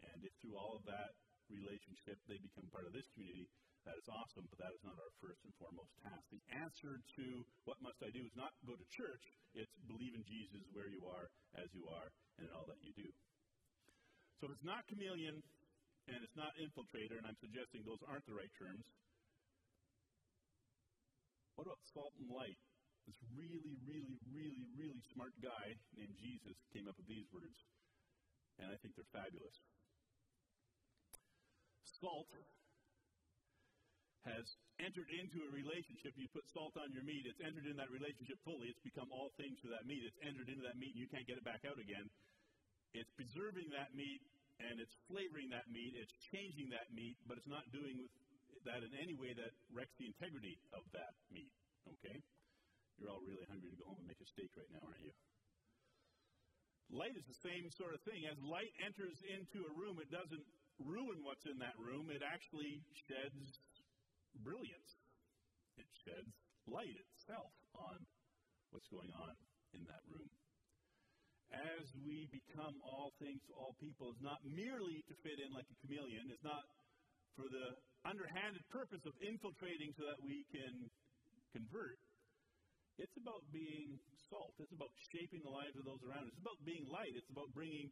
And 0.01 0.17
if 0.25 0.33
through 0.41 0.57
all 0.57 0.77
of 0.77 0.83
that 0.89 1.13
relationship 1.49 2.17
they 2.25 2.37
become 2.41 2.67
part 2.73 2.85
of 2.89 2.93
this 2.93 3.07
community, 3.13 3.47
that 3.83 3.99
is 3.99 4.07
awesome, 4.07 4.47
but 4.47 4.59
that 4.63 4.71
is 4.71 4.83
not 4.87 4.95
our 4.95 5.13
first 5.19 5.43
and 5.43 5.51
foremost 5.59 5.91
task. 5.99 6.23
The 6.31 6.43
answer 6.55 6.99
to 7.19 7.25
what 7.67 7.79
must 7.83 7.99
I 7.99 8.11
do 8.15 8.23
is 8.23 8.31
not 8.39 8.55
go 8.63 8.75
to 8.75 8.85
church, 8.95 9.23
it's 9.55 9.75
believe 9.91 10.15
in 10.15 10.23
Jesus 10.23 10.63
where 10.71 10.87
you 10.87 11.03
are, 11.03 11.27
as 11.59 11.67
you 11.75 11.83
are, 11.91 12.07
and 12.39 12.47
in 12.47 12.51
all 12.55 12.63
that 12.71 12.79
you 12.79 12.95
do. 12.95 13.09
So 14.39 14.47
if 14.47 14.55
it's 14.55 14.67
not 14.67 14.87
chameleon 14.87 15.43
and 16.07 16.19
it's 16.23 16.35
not 16.35 16.55
infiltrator, 16.59 17.19
and 17.19 17.27
I'm 17.27 17.39
suggesting 17.39 17.83
those 17.83 18.03
aren't 18.07 18.27
the 18.27 18.35
right 18.35 18.51
terms, 18.59 18.83
what 21.55 21.67
about 21.67 21.79
salt 21.91 22.15
and 22.19 22.31
light? 22.31 22.59
This 23.03 23.19
really, 23.35 23.75
really, 23.83 24.15
really, 24.31 24.63
really 24.79 25.03
smart 25.11 25.35
guy 25.43 25.75
named 25.99 26.15
Jesus 26.23 26.55
came 26.71 26.87
up 26.87 26.95
with 26.95 27.07
these 27.11 27.27
words, 27.35 27.59
and 28.63 28.71
I 28.71 28.79
think 28.79 28.95
they're 28.95 29.11
fabulous. 29.11 29.59
Salt 31.99 32.31
has 34.23 34.45
entered 34.79 35.11
into 35.11 35.43
a 35.43 35.49
relationship. 35.51 36.15
You 36.15 36.31
put 36.31 36.47
salt 36.51 36.79
on 36.79 36.91
your 36.95 37.03
meat, 37.03 37.27
it's 37.27 37.43
entered 37.43 37.67
in 37.67 37.75
that 37.77 37.91
relationship 37.91 38.39
fully. 38.47 38.71
It's 38.71 38.83
become 38.83 39.11
all 39.11 39.35
things 39.35 39.59
to 39.63 39.69
that 39.75 39.83
meat. 39.83 40.03
It's 40.07 40.19
entered 40.23 40.47
into 40.47 40.63
that 40.63 40.79
meat, 40.79 40.95
and 40.95 41.01
you 41.03 41.11
can't 41.11 41.27
get 41.27 41.35
it 41.35 41.45
back 41.45 41.67
out 41.67 41.77
again. 41.77 42.07
It's 42.93 43.09
preserving 43.17 43.73
that 43.73 43.91
meat 43.97 44.21
and 44.61 44.77
it's 44.77 44.93
flavoring 45.09 45.49
that 45.49 45.65
meat. 45.73 45.97
It's 45.97 46.13
changing 46.29 46.69
that 46.71 46.93
meat, 46.93 47.17
but 47.25 47.41
it's 47.41 47.49
not 47.49 47.65
doing 47.73 48.05
that 48.69 48.85
in 48.85 48.93
any 48.95 49.17
way 49.17 49.33
that 49.33 49.51
wrecks 49.73 49.97
the 49.97 50.05
integrity 50.05 50.61
of 50.71 50.85
that 50.93 51.17
meat. 51.33 51.51
Okay? 51.99 52.21
You're 53.01 53.09
all 53.09 53.25
really 53.25 53.43
hungry 53.49 53.73
to 53.73 53.79
go 53.81 53.89
home 53.89 53.99
and 53.99 54.07
make 54.07 54.21
a 54.21 54.29
steak 54.29 54.53
right 54.53 54.69
now, 54.69 54.85
aren't 54.85 55.01
you? 55.01 55.13
Light 56.93 57.17
is 57.17 57.25
the 57.25 57.39
same 57.41 57.73
sort 57.73 57.97
of 57.97 57.99
thing. 58.05 58.29
As 58.29 58.37
light 58.45 58.69
enters 58.77 59.17
into 59.25 59.65
a 59.65 59.71
room, 59.73 59.97
it 59.97 60.13
doesn't 60.13 60.45
ruin 60.77 61.25
what's 61.25 61.49
in 61.49 61.57
that 61.61 61.77
room, 61.77 62.09
it 62.09 62.21
actually 62.21 62.81
sheds 62.93 63.61
brilliance. 64.41 64.91
It 65.77 65.89
sheds 66.05 66.33
light 66.65 66.95
itself 66.95 67.51
on 67.75 67.97
what's 68.71 68.87
going 68.89 69.11
on 69.13 69.33
in 69.77 69.83
that 69.85 70.01
room. 70.09 70.29
As 71.53 71.85
we 72.01 72.25
become 72.33 72.73
all 72.81 73.13
things 73.21 73.45
to 73.45 73.53
all 73.53 73.77
people, 73.77 74.09
is 74.09 74.21
not 74.25 74.41
merely 74.41 75.05
to 75.05 75.13
fit 75.21 75.37
in 75.37 75.53
like 75.53 75.69
a 75.69 75.77
chameleon, 75.85 76.33
it's 76.33 76.41
not 76.41 76.65
for 77.37 77.45
the 77.45 77.77
underhanded 78.05 78.65
purpose 78.73 79.05
of 79.05 79.13
infiltrating 79.21 79.93
so 79.93 80.05
that 80.09 80.17
we 80.25 80.45
can 80.49 80.89
convert. 81.53 82.01
It's 82.97 83.13
about 83.17 83.41
being 83.53 83.97
salt. 84.29 84.53
It's 84.61 84.73
about 84.73 84.93
shaping 85.13 85.41
the 85.41 85.53
lives 85.53 85.77
of 85.77 85.85
those 85.85 86.01
around 86.05 86.29
us. 86.29 86.33
It's 86.33 86.45
about 86.45 86.61
being 86.61 86.85
light. 86.89 87.13
It's 87.17 87.29
about 87.33 87.49
bringing 87.53 87.89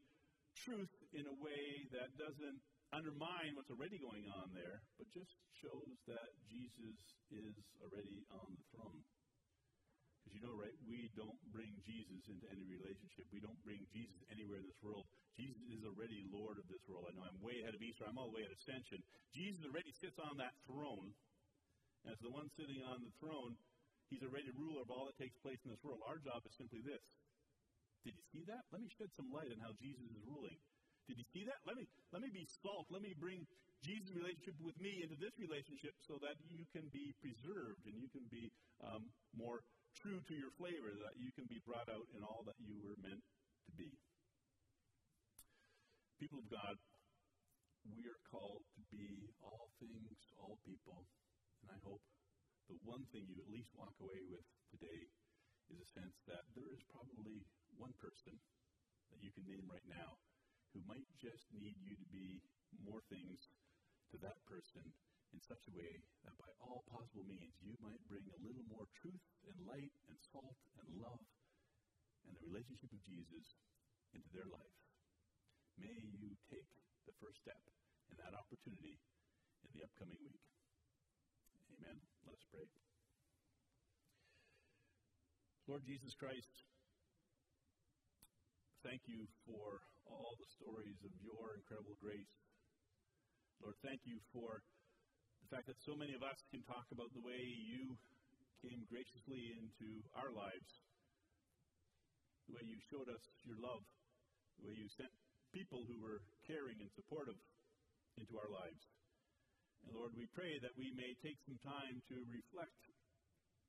truth 0.66 0.94
in 1.14 1.26
a 1.26 1.36
way 1.42 1.90
that 1.94 2.14
doesn't 2.22 2.62
undermine 2.92 3.56
what's 3.56 3.72
already 3.72 3.98
going 4.00 4.28
on 4.36 4.52
there, 4.52 4.84
but 5.00 5.08
just 5.16 5.32
shows 5.64 5.96
that 6.12 6.28
Jesus 6.48 7.00
is 7.32 7.56
already 7.80 8.28
on 8.32 8.48
the 8.52 8.66
throne. 8.76 9.02
Because 10.22 10.38
you 10.38 10.44
know, 10.44 10.54
right, 10.54 10.78
we 10.86 11.10
don't 11.18 11.40
bring 11.50 11.72
Jesus 11.82 12.22
into 12.30 12.46
any 12.52 12.68
relationship. 12.68 13.26
We 13.34 13.42
don't 13.42 13.58
bring 13.66 13.82
Jesus 13.90 14.22
anywhere 14.30 14.62
in 14.62 14.68
this 14.70 14.78
world. 14.84 15.08
Jesus 15.34 15.66
is 15.74 15.82
already 15.82 16.30
Lord 16.30 16.62
of 16.62 16.68
this 16.70 16.84
world. 16.86 17.10
I 17.10 17.16
know 17.18 17.26
I'm 17.26 17.42
way 17.42 17.58
ahead 17.64 17.74
of 17.74 17.82
Easter. 17.82 18.06
I'm 18.06 18.20
all 18.22 18.30
the 18.30 18.38
way 18.38 18.46
at 18.46 18.54
Ascension. 18.54 19.02
Jesus 19.34 19.66
already 19.66 19.90
sits 19.98 20.20
on 20.22 20.38
that 20.38 20.54
throne. 20.70 21.10
As 22.06 22.20
the 22.22 22.30
one 22.30 22.50
sitting 22.54 22.86
on 22.86 23.02
the 23.02 23.14
throne, 23.18 23.58
he's 24.14 24.22
already 24.22 24.52
ruler 24.54 24.86
of 24.86 24.94
all 24.94 25.10
that 25.10 25.18
takes 25.18 25.38
place 25.42 25.62
in 25.66 25.74
this 25.74 25.82
world. 25.82 26.06
Our 26.06 26.22
job 26.22 26.46
is 26.46 26.54
simply 26.54 26.86
this. 26.86 27.02
Did 28.06 28.18
you 28.18 28.26
see 28.34 28.44
that? 28.50 28.66
Let 28.74 28.82
me 28.82 28.90
shed 28.98 29.14
some 29.14 29.30
light 29.30 29.50
on 29.50 29.62
how 29.62 29.74
Jesus 29.78 30.06
is 30.06 30.22
ruling. 30.26 30.58
Did 31.08 31.18
you 31.18 31.28
see 31.34 31.44
that? 31.50 31.60
Let 31.66 31.76
me, 31.76 31.86
let 32.14 32.22
me 32.22 32.30
be 32.30 32.48
salt. 32.62 32.88
Let 32.90 33.02
me 33.02 33.14
bring 33.18 33.46
Jesus' 33.82 34.14
relationship 34.14 34.56
with 34.62 34.78
me 34.78 35.02
into 35.02 35.18
this 35.18 35.34
relationship 35.42 35.98
so 36.06 36.22
that 36.22 36.38
you 36.46 36.62
can 36.70 36.86
be 36.94 37.18
preserved 37.18 37.90
and 37.90 37.98
you 37.98 38.10
can 38.14 38.26
be 38.30 38.54
um, 38.86 39.10
more 39.34 39.66
true 39.98 40.22
to 40.30 40.36
your 40.38 40.54
flavor, 40.56 40.94
that 41.02 41.18
you 41.18 41.34
can 41.34 41.50
be 41.50 41.60
brought 41.66 41.90
out 41.90 42.06
in 42.14 42.22
all 42.22 42.46
that 42.46 42.58
you 42.62 42.78
were 42.80 42.96
meant 43.02 43.26
to 43.66 43.72
be. 43.74 43.90
People 46.22 46.40
of 46.40 46.48
God, 46.54 46.78
we 47.90 48.06
are 48.06 48.22
called 48.30 48.62
to 48.78 48.82
be 48.94 49.34
all 49.42 49.74
things 49.82 50.22
to 50.30 50.34
all 50.38 50.62
people. 50.62 51.10
And 51.66 51.74
I 51.74 51.80
hope 51.82 52.06
the 52.70 52.78
one 52.86 53.04
thing 53.10 53.26
you 53.26 53.42
at 53.42 53.50
least 53.50 53.74
walk 53.74 53.98
away 53.98 54.22
with 54.30 54.46
today 54.70 55.10
is 55.74 55.82
a 55.82 55.90
sense 55.98 56.22
that 56.30 56.46
there 56.54 56.70
is 56.70 56.86
probably 56.94 57.42
one 57.76 57.98
person 57.98 58.38
that 59.10 59.20
you 59.26 59.34
can 59.34 59.44
name 59.50 59.66
right 59.66 59.84
now 59.90 60.22
who 60.72 60.82
might 60.88 61.08
just 61.20 61.48
need 61.52 61.76
you 61.84 61.96
to 61.96 62.08
be 62.12 62.40
more 62.84 63.04
things 63.12 63.52
to 64.12 64.18
that 64.24 64.40
person 64.48 64.84
in 65.32 65.40
such 65.40 65.64
a 65.68 65.76
way 65.76 66.04
that 66.28 66.36
by 66.36 66.52
all 66.60 66.84
possible 66.92 67.24
means 67.24 67.56
you 67.64 67.76
might 67.80 68.04
bring 68.08 68.24
a 68.28 68.44
little 68.44 68.64
more 68.68 68.88
truth 69.00 69.24
and 69.48 69.56
light 69.68 69.96
and 70.08 70.18
salt 70.32 70.60
and 70.84 70.88
love 71.00 71.24
and 72.28 72.36
the 72.36 72.48
relationship 72.48 72.92
of 72.92 73.02
Jesus 73.04 73.56
into 74.12 74.28
their 74.36 74.48
life. 74.52 74.78
May 75.80 75.96
you 76.20 76.36
take 76.52 76.68
the 77.08 77.16
first 77.24 77.40
step 77.40 77.64
in 78.12 78.20
that 78.20 78.36
opportunity 78.36 79.00
in 79.64 79.70
the 79.72 79.88
upcoming 79.88 80.20
week. 80.20 80.44
Amen. 81.80 81.98
Let 82.28 82.36
us 82.36 82.46
pray. 82.52 82.68
Lord 85.68 85.88
Jesus 85.88 86.12
Christ, 86.20 86.52
thank 88.82 89.02
you 89.06 89.30
for 89.46 89.82
all 90.10 90.34
the 90.42 90.50
stories 90.58 90.98
of 91.06 91.14
your 91.22 91.54
incredible 91.54 91.98
grace. 92.02 92.34
Lord, 93.62 93.78
thank 93.86 94.02
you 94.10 94.18
for 94.34 94.58
the 95.46 95.50
fact 95.54 95.70
that 95.70 95.78
so 95.86 95.94
many 95.94 96.18
of 96.18 96.26
us 96.26 96.38
can 96.50 96.66
talk 96.66 96.90
about 96.90 97.14
the 97.14 97.22
way 97.22 97.38
you 97.38 97.94
came 98.66 98.82
graciously 98.90 99.54
into 99.62 100.02
our 100.18 100.34
lives, 100.34 100.70
the 102.50 102.58
way 102.58 102.66
you 102.66 102.78
showed 102.90 103.06
us 103.10 103.22
your 103.46 103.62
love, 103.62 103.86
the 104.58 104.66
way 104.66 104.74
you 104.74 104.90
sent 104.98 105.14
people 105.54 105.86
who 105.86 106.02
were 106.02 106.26
caring 106.50 106.78
and 106.82 106.90
supportive 106.98 107.38
into 108.18 108.34
our 108.34 108.50
lives. 108.50 108.82
And 109.86 109.94
Lord, 109.94 110.14
we 110.18 110.26
pray 110.34 110.58
that 110.66 110.74
we 110.74 110.90
may 110.98 111.14
take 111.22 111.38
some 111.46 111.58
time 111.62 112.02
to 112.10 112.18
reflect 112.34 112.82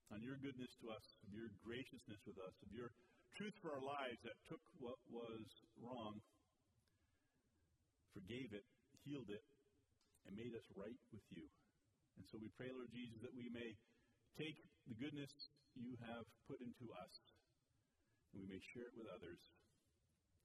on 0.09 0.25
your 0.25 0.41
goodness 0.41 0.73
to 0.85 0.93
us, 0.93 1.05
of 1.25 1.33
your 1.37 1.53
graciousness 1.61 2.21
with 2.25 2.37
us, 2.41 2.57
of 2.65 2.73
your 2.73 2.93
truth 3.39 3.57
for 3.65 3.73
our 3.73 3.85
lives 3.85 4.21
that 4.25 4.37
took 4.49 4.63
what 4.79 5.01
was 5.09 5.45
wrong 5.81 6.21
forgave 8.13 8.53
it, 8.53 8.67
healed 9.09 9.29
it, 9.33 9.45
and 10.29 10.37
made 10.37 10.53
us 10.53 10.67
right 10.77 11.01
with 11.11 11.25
you. 11.33 11.49
And 12.21 12.25
so 12.29 12.37
we 12.39 12.53
pray, 12.61 12.69
Lord 12.71 12.93
Jesus, 12.93 13.19
that 13.25 13.33
we 13.33 13.49
may 13.51 13.73
take 14.37 14.61
the 14.85 14.97
goodness 15.01 15.33
you 15.73 15.97
have 16.05 16.29
put 16.45 16.61
into 16.61 16.93
us 16.93 17.15
and 18.33 18.45
we 18.45 18.49
may 18.49 18.61
share 18.73 18.89
it 18.89 18.97
with 18.97 19.09
others, 19.13 19.41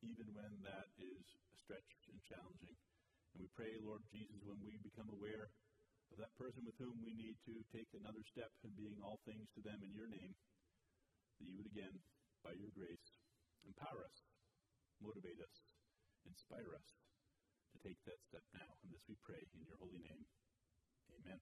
even 0.04 0.28
when 0.36 0.52
that 0.64 0.88
is 1.00 1.24
stretched 1.64 2.04
and 2.12 2.20
challenging. 2.28 2.76
And 3.36 3.44
we 3.44 3.48
pray, 3.56 3.72
Lord 3.84 4.04
Jesus, 4.12 4.40
when 4.44 4.60
we 4.64 4.76
become 4.84 5.08
aware 5.12 5.52
of 6.12 6.18
that 6.20 6.36
person 6.40 6.64
with 6.64 6.76
whom 6.80 6.96
we 7.04 7.16
need 7.16 7.36
to 7.48 7.56
take 7.76 7.88
another 7.96 8.24
step 8.32 8.52
in 8.64 8.72
being 8.76 9.00
all 9.04 9.20
things 9.28 9.48
to 9.56 9.62
them 9.64 9.80
in 9.84 9.92
your 9.92 10.08
name, 10.08 10.36
that 11.40 11.48
you 11.48 11.56
would 11.60 11.68
again, 11.72 11.96
by 12.44 12.54
your 12.58 12.72
grace, 12.74 13.08
empower 13.66 14.06
us, 14.06 14.18
motivate 15.02 15.40
us, 15.42 15.56
inspire 16.26 16.74
us 16.76 16.88
to 17.74 17.78
take 17.84 18.00
that 18.06 18.20
step 18.26 18.44
now. 18.54 18.70
And 18.84 18.92
this 18.92 19.04
we 19.08 19.16
pray 19.24 19.44
in 19.54 19.62
your 19.66 19.78
holy 19.78 20.02
name. 20.02 20.26
Amen. 21.14 21.40